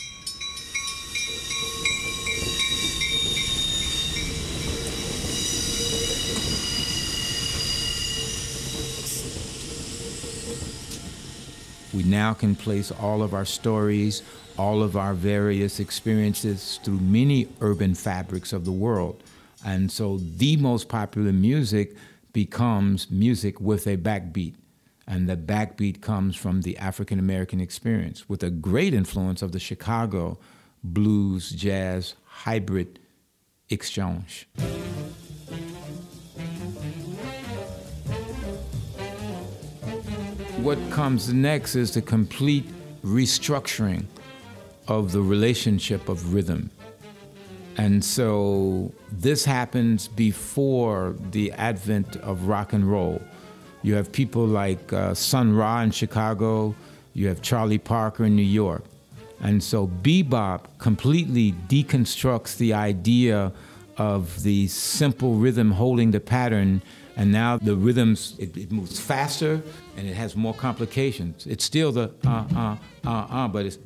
We 11.96 12.02
now 12.02 12.34
can 12.34 12.54
place 12.54 12.92
all 12.92 13.22
of 13.22 13.32
our 13.32 13.46
stories, 13.46 14.22
all 14.58 14.82
of 14.82 14.98
our 14.98 15.14
various 15.14 15.80
experiences 15.80 16.78
through 16.84 17.00
many 17.00 17.48
urban 17.62 17.94
fabrics 17.94 18.52
of 18.52 18.66
the 18.66 18.72
world. 18.72 19.22
And 19.64 19.90
so 19.90 20.18
the 20.18 20.58
most 20.58 20.90
popular 20.90 21.32
music 21.32 21.96
becomes 22.34 23.10
music 23.10 23.62
with 23.62 23.86
a 23.86 23.96
backbeat. 23.96 24.56
And 25.06 25.26
the 25.26 25.38
backbeat 25.38 26.02
comes 26.02 26.36
from 26.36 26.60
the 26.62 26.76
African 26.76 27.18
American 27.18 27.62
experience 27.62 28.28
with 28.28 28.42
a 28.42 28.50
great 28.50 28.92
influence 28.92 29.40
of 29.40 29.52
the 29.52 29.58
Chicago 29.58 30.38
blues 30.84 31.48
jazz 31.48 32.14
hybrid 32.26 32.98
exchange. 33.70 34.46
What 40.66 40.90
comes 40.90 41.32
next 41.32 41.76
is 41.76 41.94
the 41.94 42.02
complete 42.02 42.64
restructuring 43.04 44.06
of 44.88 45.12
the 45.12 45.22
relationship 45.22 46.08
of 46.08 46.34
rhythm. 46.34 46.70
And 47.76 48.04
so 48.04 48.92
this 49.12 49.44
happens 49.44 50.08
before 50.08 51.14
the 51.30 51.52
advent 51.52 52.16
of 52.16 52.48
rock 52.48 52.72
and 52.72 52.90
roll. 52.90 53.22
You 53.84 53.94
have 53.94 54.10
people 54.10 54.44
like 54.44 54.92
uh, 54.92 55.14
Sun 55.14 55.54
Ra 55.54 55.82
in 55.82 55.92
Chicago, 55.92 56.74
you 57.14 57.28
have 57.28 57.42
Charlie 57.42 57.78
Parker 57.78 58.24
in 58.24 58.34
New 58.34 58.42
York. 58.42 58.82
And 59.40 59.62
so 59.62 59.86
bebop 59.86 60.62
completely 60.78 61.52
deconstructs 61.68 62.56
the 62.56 62.74
idea 62.74 63.52
of 63.98 64.42
the 64.42 64.66
simple 64.66 65.34
rhythm 65.36 65.70
holding 65.70 66.10
the 66.10 66.18
pattern 66.18 66.82
and 67.16 67.32
now 67.32 67.56
the 67.56 67.74
rhythms 67.74 68.34
it, 68.38 68.56
it, 68.56 68.70
moves 68.70 69.00
faster 69.00 69.62
and 69.96 70.06
it 70.06 70.14
has 70.14 70.36
more 70.36 70.54
complications 70.54 71.46
it's 71.46 71.64
still 71.64 71.90
the 71.92 72.12
uh 72.26 72.44
uh 72.54 72.76
uh 73.06 73.26
uh 73.30 73.48
but 73.48 73.66
it's 73.66 73.78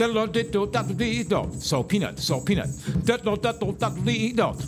so 0.00 1.82
peanut, 1.82 2.18
so 2.18 2.40
peanut. 2.40 2.68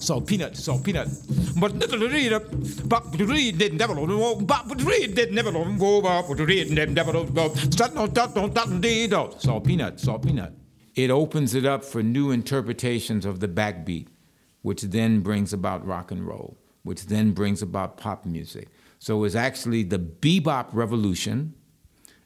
So 0.02 0.20
peanut, 0.20 0.56
so 0.56 0.78
peanut. 0.78 1.08
But 1.58 1.78
but 2.86 3.18
read 3.18 3.56
did 3.56 3.72
never 3.72 3.94
but 3.94 4.82
read 4.82 5.14
did 5.14 5.32
never 5.32 5.52
go 5.52 6.00
up 6.02 6.28
with 6.28 6.40
read 6.40 6.70
never 6.70 7.12
go. 7.12 7.54
So 9.38 9.60
peanut, 9.60 10.00
so 10.00 10.18
peanut. 10.18 10.52
It 10.94 11.10
opens 11.10 11.54
it 11.54 11.64
up 11.64 11.82
for 11.82 12.02
new 12.02 12.30
interpretations 12.30 13.24
of 13.24 13.40
the 13.40 13.48
backbeat, 13.48 14.08
which 14.62 14.82
then 14.82 15.20
brings 15.20 15.52
about 15.52 15.86
rock 15.86 16.10
and 16.10 16.26
roll, 16.26 16.56
which 16.82 17.06
then 17.06 17.32
brings 17.32 17.62
about 17.62 17.96
pop 17.96 18.24
music. 18.24 18.68
So 18.98 19.24
it's 19.24 19.34
actually 19.34 19.82
the 19.82 19.98
bebop 19.98 20.68
revolution 20.72 21.54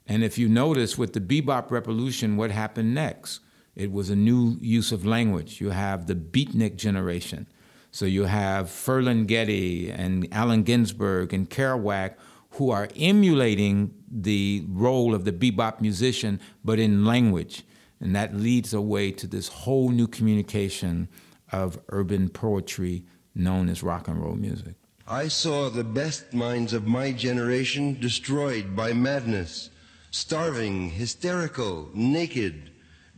and 0.07 0.23
if 0.23 0.37
you 0.37 0.47
notice 0.47 0.97
with 0.97 1.13
the 1.13 1.19
bebop 1.19 1.69
revolution, 1.69 2.37
what 2.37 2.49
happened 2.49 2.95
next? 2.95 3.41
It 3.75 3.91
was 3.91 4.09
a 4.09 4.15
new 4.15 4.57
use 4.61 4.91
of 4.91 5.05
language. 5.05 5.59
You 5.59 5.71
have 5.71 6.07
the 6.07 6.15
beatnik 6.15 6.77
generation. 6.77 7.47
So 7.91 8.05
you 8.05 8.23
have 8.23 8.67
Ferlinghetti 8.67 9.93
and 9.95 10.27
Allen 10.31 10.63
Ginsberg 10.63 11.33
and 11.33 11.49
Kerouac 11.49 12.15
who 12.51 12.71
are 12.71 12.87
emulating 12.95 13.93
the 14.09 14.65
role 14.69 15.13
of 15.13 15.25
the 15.25 15.33
bebop 15.33 15.81
musician, 15.81 16.39
but 16.63 16.79
in 16.79 17.05
language. 17.05 17.63
And 17.99 18.15
that 18.15 18.33
leads 18.33 18.73
away 18.73 19.11
to 19.11 19.27
this 19.27 19.49
whole 19.49 19.89
new 19.89 20.07
communication 20.07 21.09
of 21.51 21.79
urban 21.89 22.29
poetry 22.29 23.03
known 23.35 23.69
as 23.69 23.83
rock 23.83 24.07
and 24.07 24.21
roll 24.21 24.35
music. 24.35 24.75
I 25.07 25.29
saw 25.29 25.69
the 25.69 25.83
best 25.83 26.33
minds 26.33 26.73
of 26.73 26.85
my 26.85 27.11
generation 27.11 27.97
destroyed 27.99 28.75
by 28.75 28.93
madness 28.93 29.69
starving, 30.09 30.89
hysterical, 30.89 31.89
naked, 31.93 32.71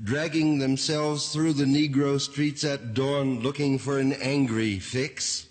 dragging 0.04 0.60
themselves 0.60 1.32
through 1.32 1.54
the 1.54 1.66
Negro 1.66 2.20
streets 2.20 2.64
at 2.64 2.94
dawn 2.94 3.40
looking 3.40 3.78
for 3.78 4.00
an 4.00 4.14
angry 4.14 4.80
fix. 4.80 5.48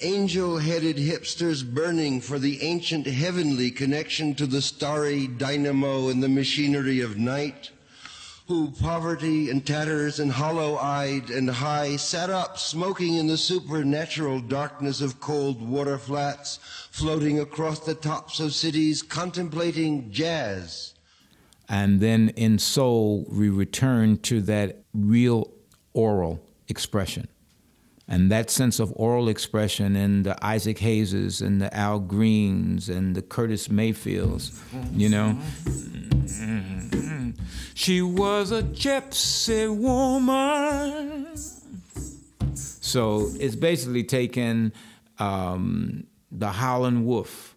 Angel 0.00 0.58
headed 0.58 0.96
hipsters 0.96 1.64
burning 1.64 2.20
for 2.20 2.38
the 2.38 2.62
ancient 2.62 3.06
heavenly 3.06 3.70
connection 3.70 4.34
to 4.34 4.46
the 4.46 4.62
starry 4.62 5.26
dynamo 5.26 6.08
and 6.08 6.22
the 6.22 6.28
machinery 6.28 7.00
of 7.00 7.16
night 7.16 7.70
who 8.46 8.70
poverty 8.72 9.48
and 9.48 9.66
tatters 9.66 10.20
and 10.20 10.30
hollow-eyed 10.30 11.30
and 11.30 11.48
high 11.48 11.96
sat 11.96 12.28
up 12.28 12.58
smoking 12.58 13.14
in 13.14 13.26
the 13.26 13.38
supernatural 13.38 14.38
darkness 14.40 15.00
of 15.00 15.18
cold 15.18 15.66
water 15.66 15.96
flats 15.96 16.58
floating 16.90 17.40
across 17.40 17.80
the 17.80 17.94
tops 17.94 18.40
of 18.40 18.52
cities 18.52 19.02
contemplating 19.02 20.10
jazz. 20.10 20.92
And 21.70 22.00
then 22.00 22.30
in 22.36 22.58
soul 22.58 23.24
we 23.30 23.48
return 23.48 24.18
to 24.18 24.42
that 24.42 24.84
real 24.92 25.50
oral 25.94 26.42
expression 26.68 27.28
and 28.06 28.30
that 28.30 28.50
sense 28.50 28.80
of 28.80 28.92
oral 28.96 29.28
expression 29.28 29.96
in 29.96 30.24
the 30.24 30.36
Isaac 30.44 30.78
Hayeses 30.78 31.40
and 31.40 31.60
the 31.60 31.74
Al 31.74 32.00
Greens 32.00 32.88
and 32.88 33.14
the 33.14 33.22
Curtis 33.22 33.70
Mayfields, 33.70 34.60
you 34.92 35.08
know. 35.08 35.38
She 37.74 38.02
was 38.02 38.52
a 38.52 38.62
gypsy 38.62 39.74
woman. 39.74 41.26
So 42.54 43.30
it's 43.40 43.56
basically 43.56 44.04
taken 44.04 44.72
um, 45.18 46.06
the 46.30 46.52
Howlin' 46.52 47.04
Wolf, 47.04 47.56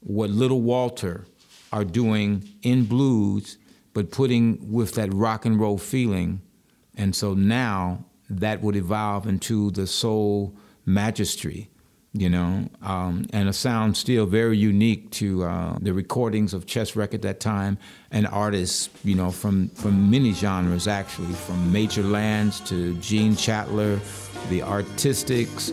what 0.00 0.30
Little 0.30 0.62
Walter 0.62 1.26
are 1.72 1.84
doing 1.84 2.48
in 2.62 2.84
blues, 2.84 3.58
but 3.92 4.10
putting 4.10 4.72
with 4.72 4.94
that 4.94 5.12
rock 5.12 5.44
and 5.44 5.60
roll 5.60 5.78
feeling. 5.78 6.40
And 6.96 7.14
so 7.14 7.34
now 7.34 8.06
that 8.30 8.62
would 8.62 8.76
evolve 8.76 9.26
into 9.26 9.70
the 9.72 9.86
soul 9.86 10.54
magistry 10.86 11.68
you 12.12 12.28
know, 12.28 12.68
um, 12.82 13.24
and 13.32 13.48
a 13.48 13.52
sound 13.52 13.96
still 13.96 14.26
very 14.26 14.58
unique 14.58 15.10
to 15.12 15.44
uh, 15.44 15.78
the 15.80 15.92
recordings 15.92 16.52
of 16.52 16.66
Chess 16.66 16.96
Record 16.96 17.16
at 17.16 17.22
that 17.22 17.40
time 17.40 17.78
and 18.10 18.26
artists, 18.26 18.90
you 19.04 19.14
know, 19.14 19.30
from, 19.30 19.68
from 19.70 20.10
many 20.10 20.32
genres 20.32 20.88
actually, 20.88 21.32
from 21.32 21.70
Major 21.72 22.02
Lance 22.02 22.58
to 22.68 22.96
Gene 22.96 23.36
Chandler, 23.36 24.00
the 24.48 24.60
Artistics, 24.62 25.70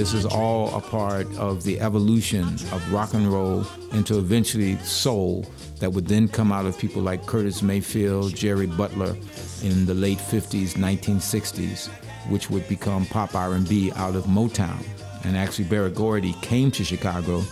This 0.00 0.14
is 0.14 0.24
all 0.24 0.74
a 0.74 0.80
part 0.80 1.26
of 1.36 1.62
the 1.62 1.78
evolution 1.78 2.44
of 2.72 2.90
rock 2.90 3.12
and 3.12 3.30
roll 3.30 3.66
into 3.92 4.16
eventually 4.16 4.78
soul 4.78 5.44
that 5.78 5.92
would 5.92 6.06
then 6.06 6.26
come 6.26 6.52
out 6.52 6.64
of 6.64 6.78
people 6.78 7.02
like 7.02 7.26
Curtis 7.26 7.60
Mayfield, 7.60 8.34
Jerry 8.34 8.66
Butler 8.66 9.14
in 9.62 9.84
the 9.84 9.92
late 9.92 10.16
50s, 10.16 10.72
1960s, 10.72 11.88
which 12.30 12.48
would 12.48 12.66
become 12.66 13.04
pop 13.04 13.34
R&B 13.34 13.92
out 13.92 14.16
of 14.16 14.24
Motown. 14.24 14.82
And 15.24 15.36
actually 15.36 15.66
Berry 15.66 15.90
Gordy 15.90 16.32
came 16.40 16.70
to 16.70 16.82
Chicago 16.82 17.42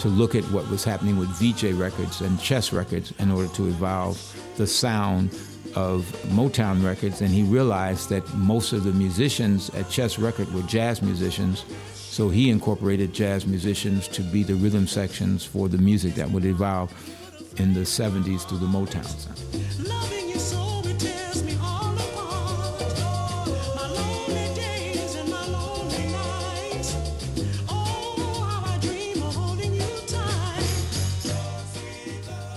to 0.00 0.08
look 0.08 0.34
at 0.34 0.44
what 0.50 0.68
was 0.68 0.84
happening 0.84 1.16
with 1.16 1.30
Vee-Jay 1.38 1.72
Records 1.72 2.20
and 2.20 2.38
Chess 2.38 2.70
Records 2.70 3.14
in 3.18 3.30
order 3.30 3.48
to 3.54 3.68
evolve 3.68 4.20
the 4.58 4.66
sound 4.66 5.30
of 5.74 6.04
Motown 6.28 6.84
Records, 6.84 7.20
and 7.20 7.30
he 7.30 7.42
realized 7.42 8.08
that 8.10 8.32
most 8.34 8.72
of 8.72 8.84
the 8.84 8.92
musicians 8.92 9.70
at 9.70 9.88
Chess 9.90 10.18
Record 10.18 10.52
were 10.52 10.62
jazz 10.62 11.02
musicians, 11.02 11.64
so 12.14 12.28
he 12.28 12.48
incorporated 12.48 13.12
jazz 13.12 13.44
musicians 13.44 14.06
to 14.06 14.22
be 14.22 14.44
the 14.44 14.54
rhythm 14.54 14.86
sections 14.86 15.44
for 15.44 15.68
the 15.68 15.76
music 15.76 16.14
that 16.14 16.30
would 16.30 16.44
evolve 16.44 16.92
in 17.56 17.74
the 17.74 17.80
70s 17.80 18.48
through 18.48 18.58
the 18.58 18.66
Motown 18.66 19.04
sound. 19.04 19.40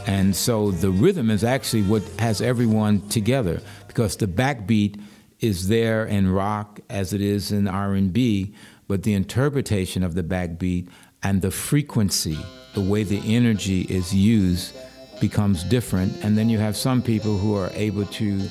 And 0.06 0.36
so 0.36 0.70
the 0.70 0.92
rhythm 0.92 1.32
is 1.32 1.44
actually 1.44 1.82
what 1.82 2.04
has 2.20 2.42
everyone 2.42 3.02
together 3.10 3.60
because 3.88 4.18
the 4.18 4.28
backbeat 4.28 5.02
is 5.40 5.68
there 5.68 6.06
in 6.06 6.32
rock 6.32 6.80
as 6.92 7.14
it 7.14 7.22
is 7.22 7.52
in 7.52 7.68
R&B, 7.68 8.54
but 8.88 9.04
the 9.04 9.14
interpretation 9.14 10.04
of 10.04 10.16
the 10.16 10.24
backbeat 10.24 10.90
and 11.24 11.42
the 11.42 11.52
frequency, 11.52 12.38
the 12.74 12.82
way 12.82 13.04
the 13.04 13.22
energy 13.36 13.82
is 13.82 14.14
used 14.14 14.76
becomes 15.20 15.64
different 15.64 16.14
and 16.24 16.38
then 16.38 16.50
you 16.50 16.60
have 16.60 16.78
some 16.78 17.02
people 17.02 17.38
who 17.38 17.56
are 17.56 17.72
able 17.74 18.06
to 18.06 18.48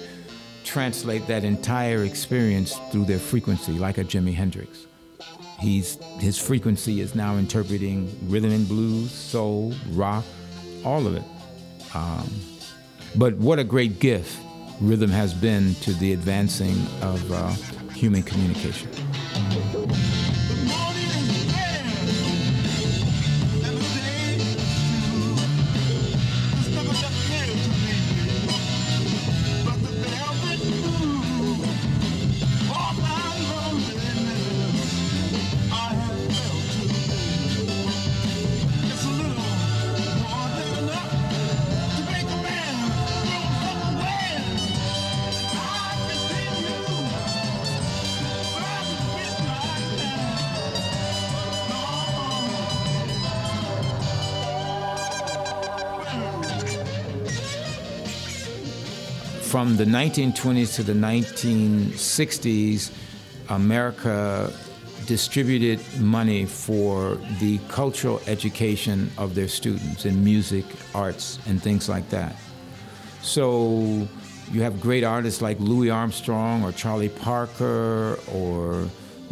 translate 0.64 1.26
that 1.28 1.44
entire 1.44 2.02
experience 2.02 2.76
through 2.90 3.04
their 3.04 3.20
frequency 3.20 3.72
like 3.72 3.98
a 3.98 4.04
Jimi 4.04 4.34
Hendrix. 4.34 4.86
He's 5.60 5.96
his 6.18 6.38
frequency 6.38 7.00
is 7.00 7.14
now 7.14 7.36
interpreting 7.36 8.14
rhythm 8.28 8.50
and 8.50 8.68
blues, 8.68 9.10
soul, 9.10 9.72
rock, 9.90 10.24
all 10.84 11.06
of 11.06 11.16
it. 11.16 11.24
Um, 11.94 12.28
but 13.14 13.34
what 13.36 13.58
a 13.58 13.64
great 13.64 14.00
gift 14.00 14.38
rhythm 14.80 15.10
has 15.10 15.32
been 15.32 15.74
to 15.76 15.94
the 15.94 16.12
advancing 16.12 16.76
of 17.00 17.32
uh, 17.32 17.48
human 17.94 18.22
communication. 18.22 18.90
From 59.66 59.76
the 59.76 59.84
1920s 59.84 60.76
to 60.76 60.84
the 60.84 60.92
1960s, 60.92 62.92
America 63.48 64.52
distributed 65.06 65.80
money 65.98 66.46
for 66.46 67.16
the 67.40 67.58
cultural 67.66 68.20
education 68.28 69.10
of 69.18 69.34
their 69.34 69.48
students 69.48 70.06
in 70.06 70.22
music, 70.22 70.64
arts, 70.94 71.40
and 71.48 71.60
things 71.60 71.88
like 71.88 72.08
that. 72.10 72.36
So 73.22 74.06
you 74.52 74.62
have 74.62 74.80
great 74.80 75.02
artists 75.02 75.42
like 75.42 75.58
Louis 75.58 75.90
Armstrong 75.90 76.62
or 76.62 76.70
Charlie 76.70 77.08
Parker 77.08 78.20
or 78.32 78.88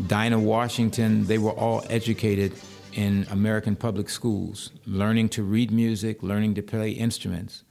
Dinah 0.09 0.41
Washington. 0.41 1.27
They 1.27 1.39
were 1.39 1.53
all 1.53 1.85
educated 1.89 2.55
in 2.95 3.25
American 3.31 3.77
public 3.77 4.11
schools, 4.11 4.73
learning 4.85 5.29
to 5.29 5.45
read 5.45 5.71
music, 5.71 6.25
learning 6.25 6.55
to 6.55 6.63
play 6.63 6.91
instruments. 6.91 7.63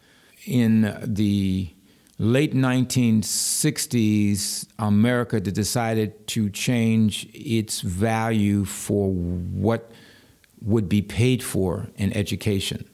In 0.45 0.97
the 1.03 1.73
late 2.17 2.53
1960s, 2.53 4.67
America 4.79 5.39
decided 5.39 6.27
to 6.27 6.49
change 6.49 7.27
its 7.33 7.81
value 7.81 8.65
for 8.65 9.11
what 9.11 9.91
would 10.61 10.87
be 10.87 11.01
paid 11.01 11.43
for 11.43 11.89
in 11.95 12.13
education. 12.13 12.87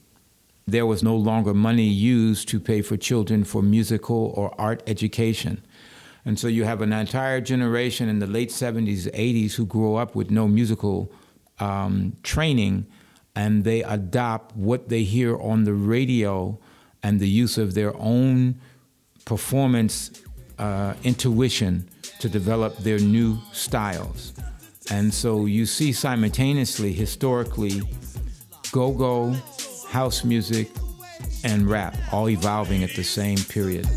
There 0.65 0.85
was 0.85 1.03
no 1.03 1.15
longer 1.15 1.53
money 1.53 1.87
used 1.87 2.47
to 2.49 2.59
pay 2.59 2.81
for 2.81 2.97
children 2.97 3.43
for 3.43 3.61
musical 3.61 4.33
or 4.35 4.53
art 4.59 4.83
education. 4.87 5.63
And 6.25 6.39
so 6.39 6.47
you 6.47 6.63
have 6.63 6.81
an 6.81 6.93
entire 6.93 7.41
generation 7.41 8.09
in 8.09 8.19
the 8.19 8.27
late 8.27 8.49
70s, 8.49 9.09
80s 9.11 9.55
who 9.55 9.65
grow 9.65 9.95
up 9.95 10.15
with 10.15 10.29
no 10.29 10.47
musical 10.47 11.11
um, 11.59 12.15
training 12.23 12.87
and 13.35 13.63
they 13.63 13.83
adopt 13.83 14.55
what 14.55 14.89
they 14.89 15.03
hear 15.03 15.39
on 15.39 15.63
the 15.63 15.73
radio 15.73 16.59
and 17.01 17.19
the 17.19 17.29
use 17.29 17.57
of 17.57 17.73
their 17.73 17.95
own 17.97 18.59
performance 19.29 20.23
uh, 20.57 20.95
intuition 21.03 21.87
to 22.17 22.27
develop 22.27 22.75
their 22.77 22.97
new 22.97 23.37
styles. 23.53 24.33
And 24.89 25.13
so 25.13 25.45
you 25.45 25.67
see 25.67 25.91
simultaneously, 25.93 26.91
historically, 26.93 27.83
go 28.71 28.91
go, 28.91 29.35
house 29.87 30.23
music, 30.23 30.71
and 31.43 31.69
rap 31.69 31.95
all 32.11 32.27
evolving 32.27 32.83
at 32.83 32.95
the 32.95 33.03
same 33.03 33.37
period. 33.37 33.87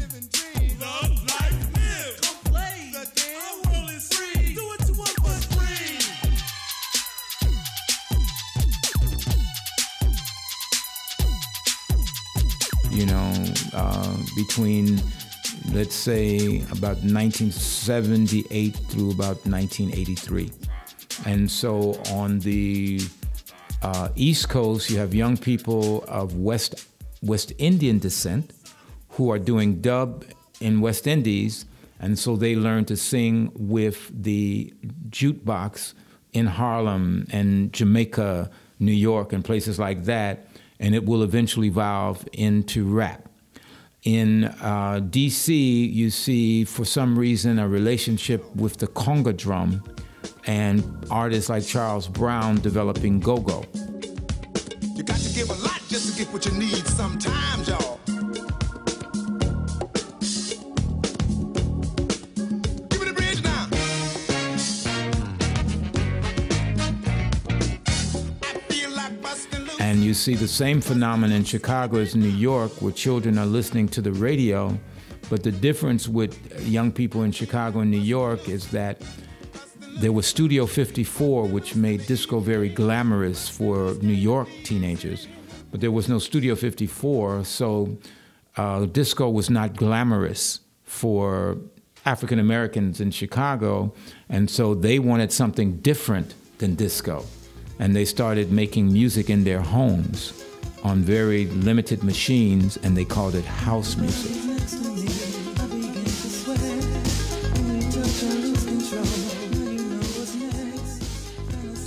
You 12.90 13.06
know, 13.06 13.44
uh, 13.72 14.16
between 14.36 15.00
let's 15.70 15.94
say 15.94 16.61
about 16.72 16.98
1978 17.05 18.77
through 18.77 19.11
about 19.11 19.44
1983. 19.46 20.51
And 21.27 21.51
so 21.51 22.01
on 22.11 22.40
the 22.40 23.01
uh, 23.83 24.09
East 24.16 24.48
Coast, 24.48 24.90
you 24.90 24.98
have 24.98 25.14
young 25.14 25.37
people 25.37 26.05
of 26.05 26.37
West 26.37 26.87
West 27.22 27.53
Indian 27.59 27.98
descent 27.98 28.53
who 29.11 29.31
are 29.31 29.38
doing 29.38 29.81
dub 29.81 30.25
in 30.61 30.81
West 30.81 31.07
Indies, 31.07 31.66
and 32.01 32.18
so 32.18 32.35
they 32.37 32.57
learn 32.57 32.85
to 32.87 32.96
sing 32.96 33.53
with 33.55 34.11
the 34.12 34.72
jukebox 35.11 35.94
in 36.33 36.46
Harlem 36.46 37.27
and 37.31 37.72
Jamaica, 37.72 38.51
New 38.81 38.92
York, 38.92 39.33
and 39.33 39.44
places 39.44 39.79
like 39.79 40.05
that, 40.05 40.48
and 40.81 40.94
it 40.94 41.05
will 41.05 41.22
eventually 41.22 41.68
evolve 41.68 42.27
into 42.33 42.85
rap. 42.85 43.21
In 44.04 44.44
uh, 44.44 44.98
DC, 45.00 45.92
you 45.92 46.10
see, 46.10 46.64
for 46.64 46.84
some 46.84 47.16
reason, 47.16 47.60
a 47.60 47.68
relationship 47.68 48.44
with 48.56 48.78
the 48.78 48.88
conga 48.88 49.36
drum 49.36 49.84
and 50.44 51.06
artists 51.08 51.48
like 51.48 51.64
Charles 51.64 52.08
Brown 52.08 52.56
developing 52.60 53.20
go 53.20 53.36
go. 53.36 53.64
You 54.96 55.04
got 55.04 55.18
to 55.18 55.32
give 55.32 55.50
a 55.50 55.54
lot 55.62 55.80
just 55.88 56.12
to 56.12 56.18
get 56.18 56.32
what 56.32 56.44
you 56.46 56.52
need 56.52 56.84
sometimes, 56.86 57.51
see 70.22 70.35
the 70.37 70.46
same 70.46 70.80
phenomenon 70.80 71.38
in 71.38 71.42
Chicago 71.42 71.98
as 71.98 72.14
New 72.14 72.28
York, 72.28 72.80
where 72.80 72.92
children 72.92 73.38
are 73.38 73.46
listening 73.46 73.88
to 73.88 74.00
the 74.00 74.12
radio. 74.12 74.78
But 75.28 75.42
the 75.42 75.50
difference 75.50 76.06
with 76.06 76.64
young 76.64 76.92
people 76.92 77.24
in 77.24 77.32
Chicago 77.32 77.80
and 77.80 77.90
New 77.90 77.98
York 77.98 78.48
is 78.48 78.68
that 78.68 79.02
there 79.98 80.12
was 80.12 80.24
Studio 80.24 80.64
54, 80.64 81.46
which 81.46 81.74
made 81.74 82.06
disco 82.06 82.38
very 82.38 82.68
glamorous 82.68 83.48
for 83.48 83.94
New 83.94 84.14
York 84.14 84.48
teenagers. 84.62 85.26
But 85.72 85.80
there 85.80 85.90
was 85.90 86.08
no 86.08 86.20
Studio 86.20 86.54
54, 86.54 87.44
so 87.44 87.98
uh, 88.56 88.87
disco 88.87 89.28
was 89.28 89.50
not 89.50 89.74
glamorous 89.74 90.61
for 90.85 91.58
African 92.06 92.38
Americans 92.38 93.00
in 93.00 93.11
Chicago. 93.11 93.92
And 94.28 94.48
so 94.48 94.72
they 94.72 95.00
wanted 95.00 95.32
something 95.32 95.78
different 95.78 96.35
than 96.58 96.76
disco 96.76 97.24
and 97.78 97.94
they 97.94 98.04
started 98.04 98.52
making 98.52 98.92
music 98.92 99.30
in 99.30 99.44
their 99.44 99.61
homes 99.61 100.44
on 100.85 101.00
very 101.00 101.46
limited 101.46 102.02
machines, 102.02 102.76
and 102.78 102.96
they 102.96 103.04
called 103.04 103.35
it 103.35 103.44
house 103.44 103.96
music. 103.96 104.32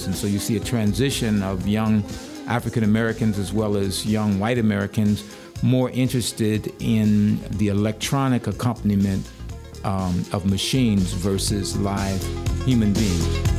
And 0.06 0.16
so 0.16 0.28
you 0.28 0.40
see 0.40 0.56
a 0.56 0.62
transition 0.62 1.44
of 1.44 1.68
young 1.68 2.04
African 2.48 2.84
Americans 2.84 3.38
as 3.38 3.52
well 3.52 3.76
as 3.76 4.06
young 4.06 4.40
white 4.40 4.58
Americans 4.58 5.24
more 5.62 5.90
interested 5.90 6.72
in 6.80 7.40
the 7.58 7.70
electronic 7.70 8.48
accompaniment 8.48 9.28
um, 9.84 10.24
of 10.32 10.46
machines 10.46 11.14
versus 11.14 11.76
live 11.78 12.22
human 12.66 12.94
beings. 12.94 13.55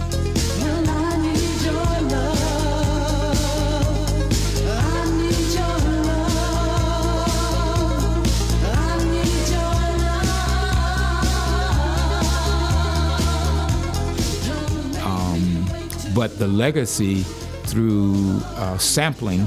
But 16.17 16.39
the 16.39 16.49
legacy 16.49 17.23
through 17.65 18.41
uh, 18.57 18.79
sampling 18.79 19.43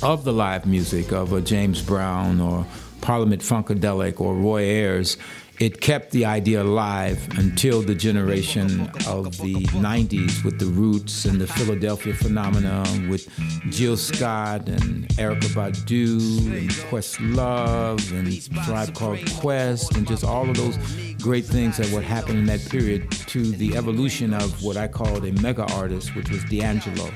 of 0.00 0.22
the 0.22 0.32
live 0.32 0.64
music 0.64 1.10
of 1.10 1.32
a 1.32 1.40
James 1.40 1.82
Brown 1.82 2.40
or 2.40 2.64
Parliament 3.00 3.42
Funkadelic 3.42 4.20
or 4.20 4.36
Roy 4.36 4.62
Ayers 4.62 5.16
it 5.62 5.80
kept 5.80 6.10
the 6.10 6.24
idea 6.24 6.62
alive 6.62 7.24
until 7.38 7.82
the 7.82 7.94
generation 7.94 8.80
of 9.06 9.36
the 9.38 9.54
90s 9.70 10.44
with 10.44 10.58
the 10.58 10.66
Roots 10.66 11.24
and 11.24 11.40
the 11.40 11.46
Philadelphia 11.46 12.14
phenomena 12.14 12.84
with 13.08 13.28
Jill 13.68 13.96
Scott 13.96 14.68
and 14.68 15.06
Erykah 15.10 15.54
Badu 15.54 16.18
and 16.58 16.70
Questlove 16.90 18.10
and 18.12 18.64
Tribe 18.64 18.94
Called 18.94 19.20
Quest 19.34 19.94
and 19.96 20.04
just 20.04 20.24
all 20.24 20.50
of 20.50 20.56
those 20.56 20.76
great 21.22 21.44
things 21.44 21.76
that 21.76 21.88
would 21.92 22.02
happen 22.02 22.36
in 22.36 22.46
that 22.46 22.60
period 22.68 23.08
to 23.12 23.52
the 23.52 23.76
evolution 23.76 24.34
of 24.34 24.62
what 24.62 24.76
I 24.76 24.88
called 24.88 25.24
a 25.24 25.32
mega 25.40 25.62
artist, 25.74 26.16
which 26.16 26.28
was 26.30 26.42
D'Angelo. 26.44 27.10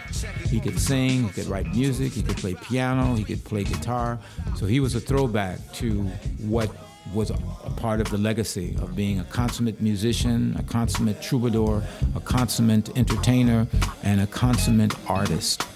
He 0.48 0.60
could 0.60 0.78
sing, 0.78 1.24
he 1.24 1.30
could 1.30 1.46
write 1.46 1.66
music, 1.74 2.12
he 2.12 2.22
could 2.22 2.36
play 2.36 2.54
piano, 2.54 3.16
he 3.16 3.24
could 3.24 3.44
play 3.44 3.64
guitar. 3.64 4.18
So 4.54 4.66
he 4.66 4.78
was 4.78 4.94
a 4.94 5.00
throwback 5.00 5.58
to 5.74 6.04
what 6.38 6.70
was 7.12 7.30
a, 7.30 7.38
a 7.64 7.70
part 7.70 8.00
of 8.00 8.08
the 8.10 8.18
legacy 8.18 8.76
of 8.80 8.94
being 8.94 9.18
a 9.18 9.24
consummate 9.24 9.80
musician, 9.80 10.54
a 10.56 10.62
consummate 10.62 11.20
troubadour, 11.20 11.82
a 12.14 12.20
consummate 12.20 12.96
entertainer, 12.96 13.66
and 14.04 14.20
a 14.20 14.26
consummate 14.28 14.94
artist. 15.10 15.66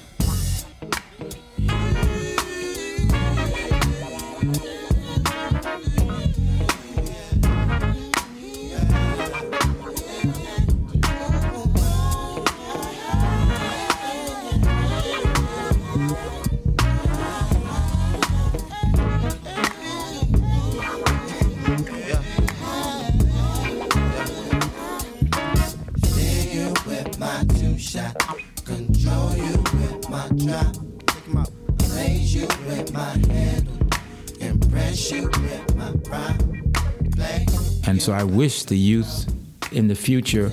I 38.21 38.25
wish 38.25 38.65
the 38.65 38.77
youth 38.77 39.33
in 39.73 39.89
the 39.89 39.95
future 39.95 40.53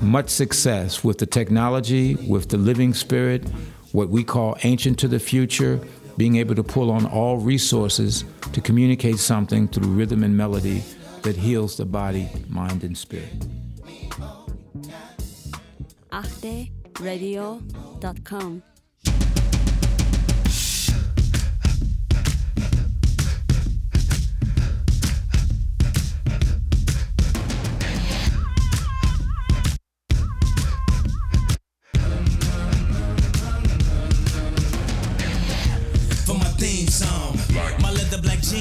much 0.00 0.28
success 0.28 1.02
with 1.02 1.18
the 1.18 1.26
technology, 1.26 2.14
with 2.14 2.48
the 2.48 2.58
living 2.58 2.94
spirit, 2.94 3.42
what 3.90 4.08
we 4.08 4.22
call 4.22 4.56
ancient 4.62 5.00
to 5.00 5.08
the 5.08 5.18
future, 5.18 5.80
being 6.16 6.36
able 6.36 6.54
to 6.54 6.62
pull 6.62 6.92
on 6.92 7.04
all 7.06 7.38
resources 7.38 8.24
to 8.52 8.60
communicate 8.60 9.18
something 9.18 9.66
through 9.66 9.88
rhythm 9.88 10.22
and 10.22 10.36
melody 10.36 10.84
that 11.22 11.34
heals 11.34 11.76
the 11.76 11.84
body, 11.84 12.28
mind, 12.48 12.84
and 12.84 12.96
spirit. 12.96 13.34
for 18.30 18.71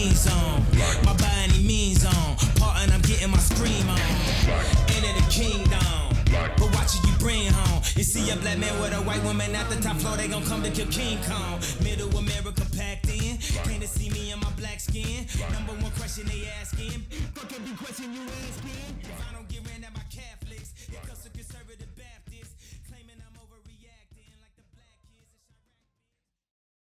black 0.02 0.14
jeans 0.14 0.28
on. 0.28 0.56
Um, 0.56 0.66
my 1.06 1.16
any 1.44 1.64
means 1.64 2.06
on. 2.06 2.36
Part 2.56 2.82
and 2.82 2.92
I'm 2.92 3.02
getting 3.02 3.30
my 3.30 3.38
scream 3.38 3.88
um, 3.90 3.96
on. 3.96 4.66
Enter 4.96 5.14
the 5.20 5.28
kingdom. 5.30 5.80
But 6.58 6.74
watch 6.74 6.96
you 7.04 7.14
bring 7.20 7.52
home. 7.52 7.82
You 7.96 8.04
see 8.04 8.30
a 8.32 8.36
black 8.38 8.58
man 8.58 8.74
with 8.82 8.94
a 8.94 9.02
white 9.02 9.24
woman 9.24 9.54
at 9.54 9.70
the 9.70 9.76
top 9.82 9.98
floor, 9.98 10.16
they 10.16 10.28
gon' 10.28 10.46
come 10.46 10.64
to 10.64 10.72
kill 10.72 10.88
King 10.88 11.20
Kong. 11.28 11.60
Middle 11.84 12.10
America 12.18 12.66
packed 12.76 13.10
in. 13.10 13.38
Can't 13.68 13.84
see 13.84 14.10
me 14.10 14.32
in 14.32 14.40
my 14.40 14.50
black 14.58 14.80
skin? 14.80 15.28
Number 15.52 15.74
one 15.74 15.92
question 16.00 16.26
they 16.28 16.48
asking. 16.62 17.04
Fuck 17.36 17.52
every 17.54 17.76
question 17.76 18.14
you 18.14 18.24
asking. 18.48 18.96
If 19.02 19.30
I 19.30 19.34
don't 19.36 19.48
get 19.50 19.68
ran 19.68 19.84
at 19.84 19.94
my 19.94 20.06
Catholics, 20.10 20.74
it 20.88 21.04
comes 21.06 21.24
to 21.24 21.31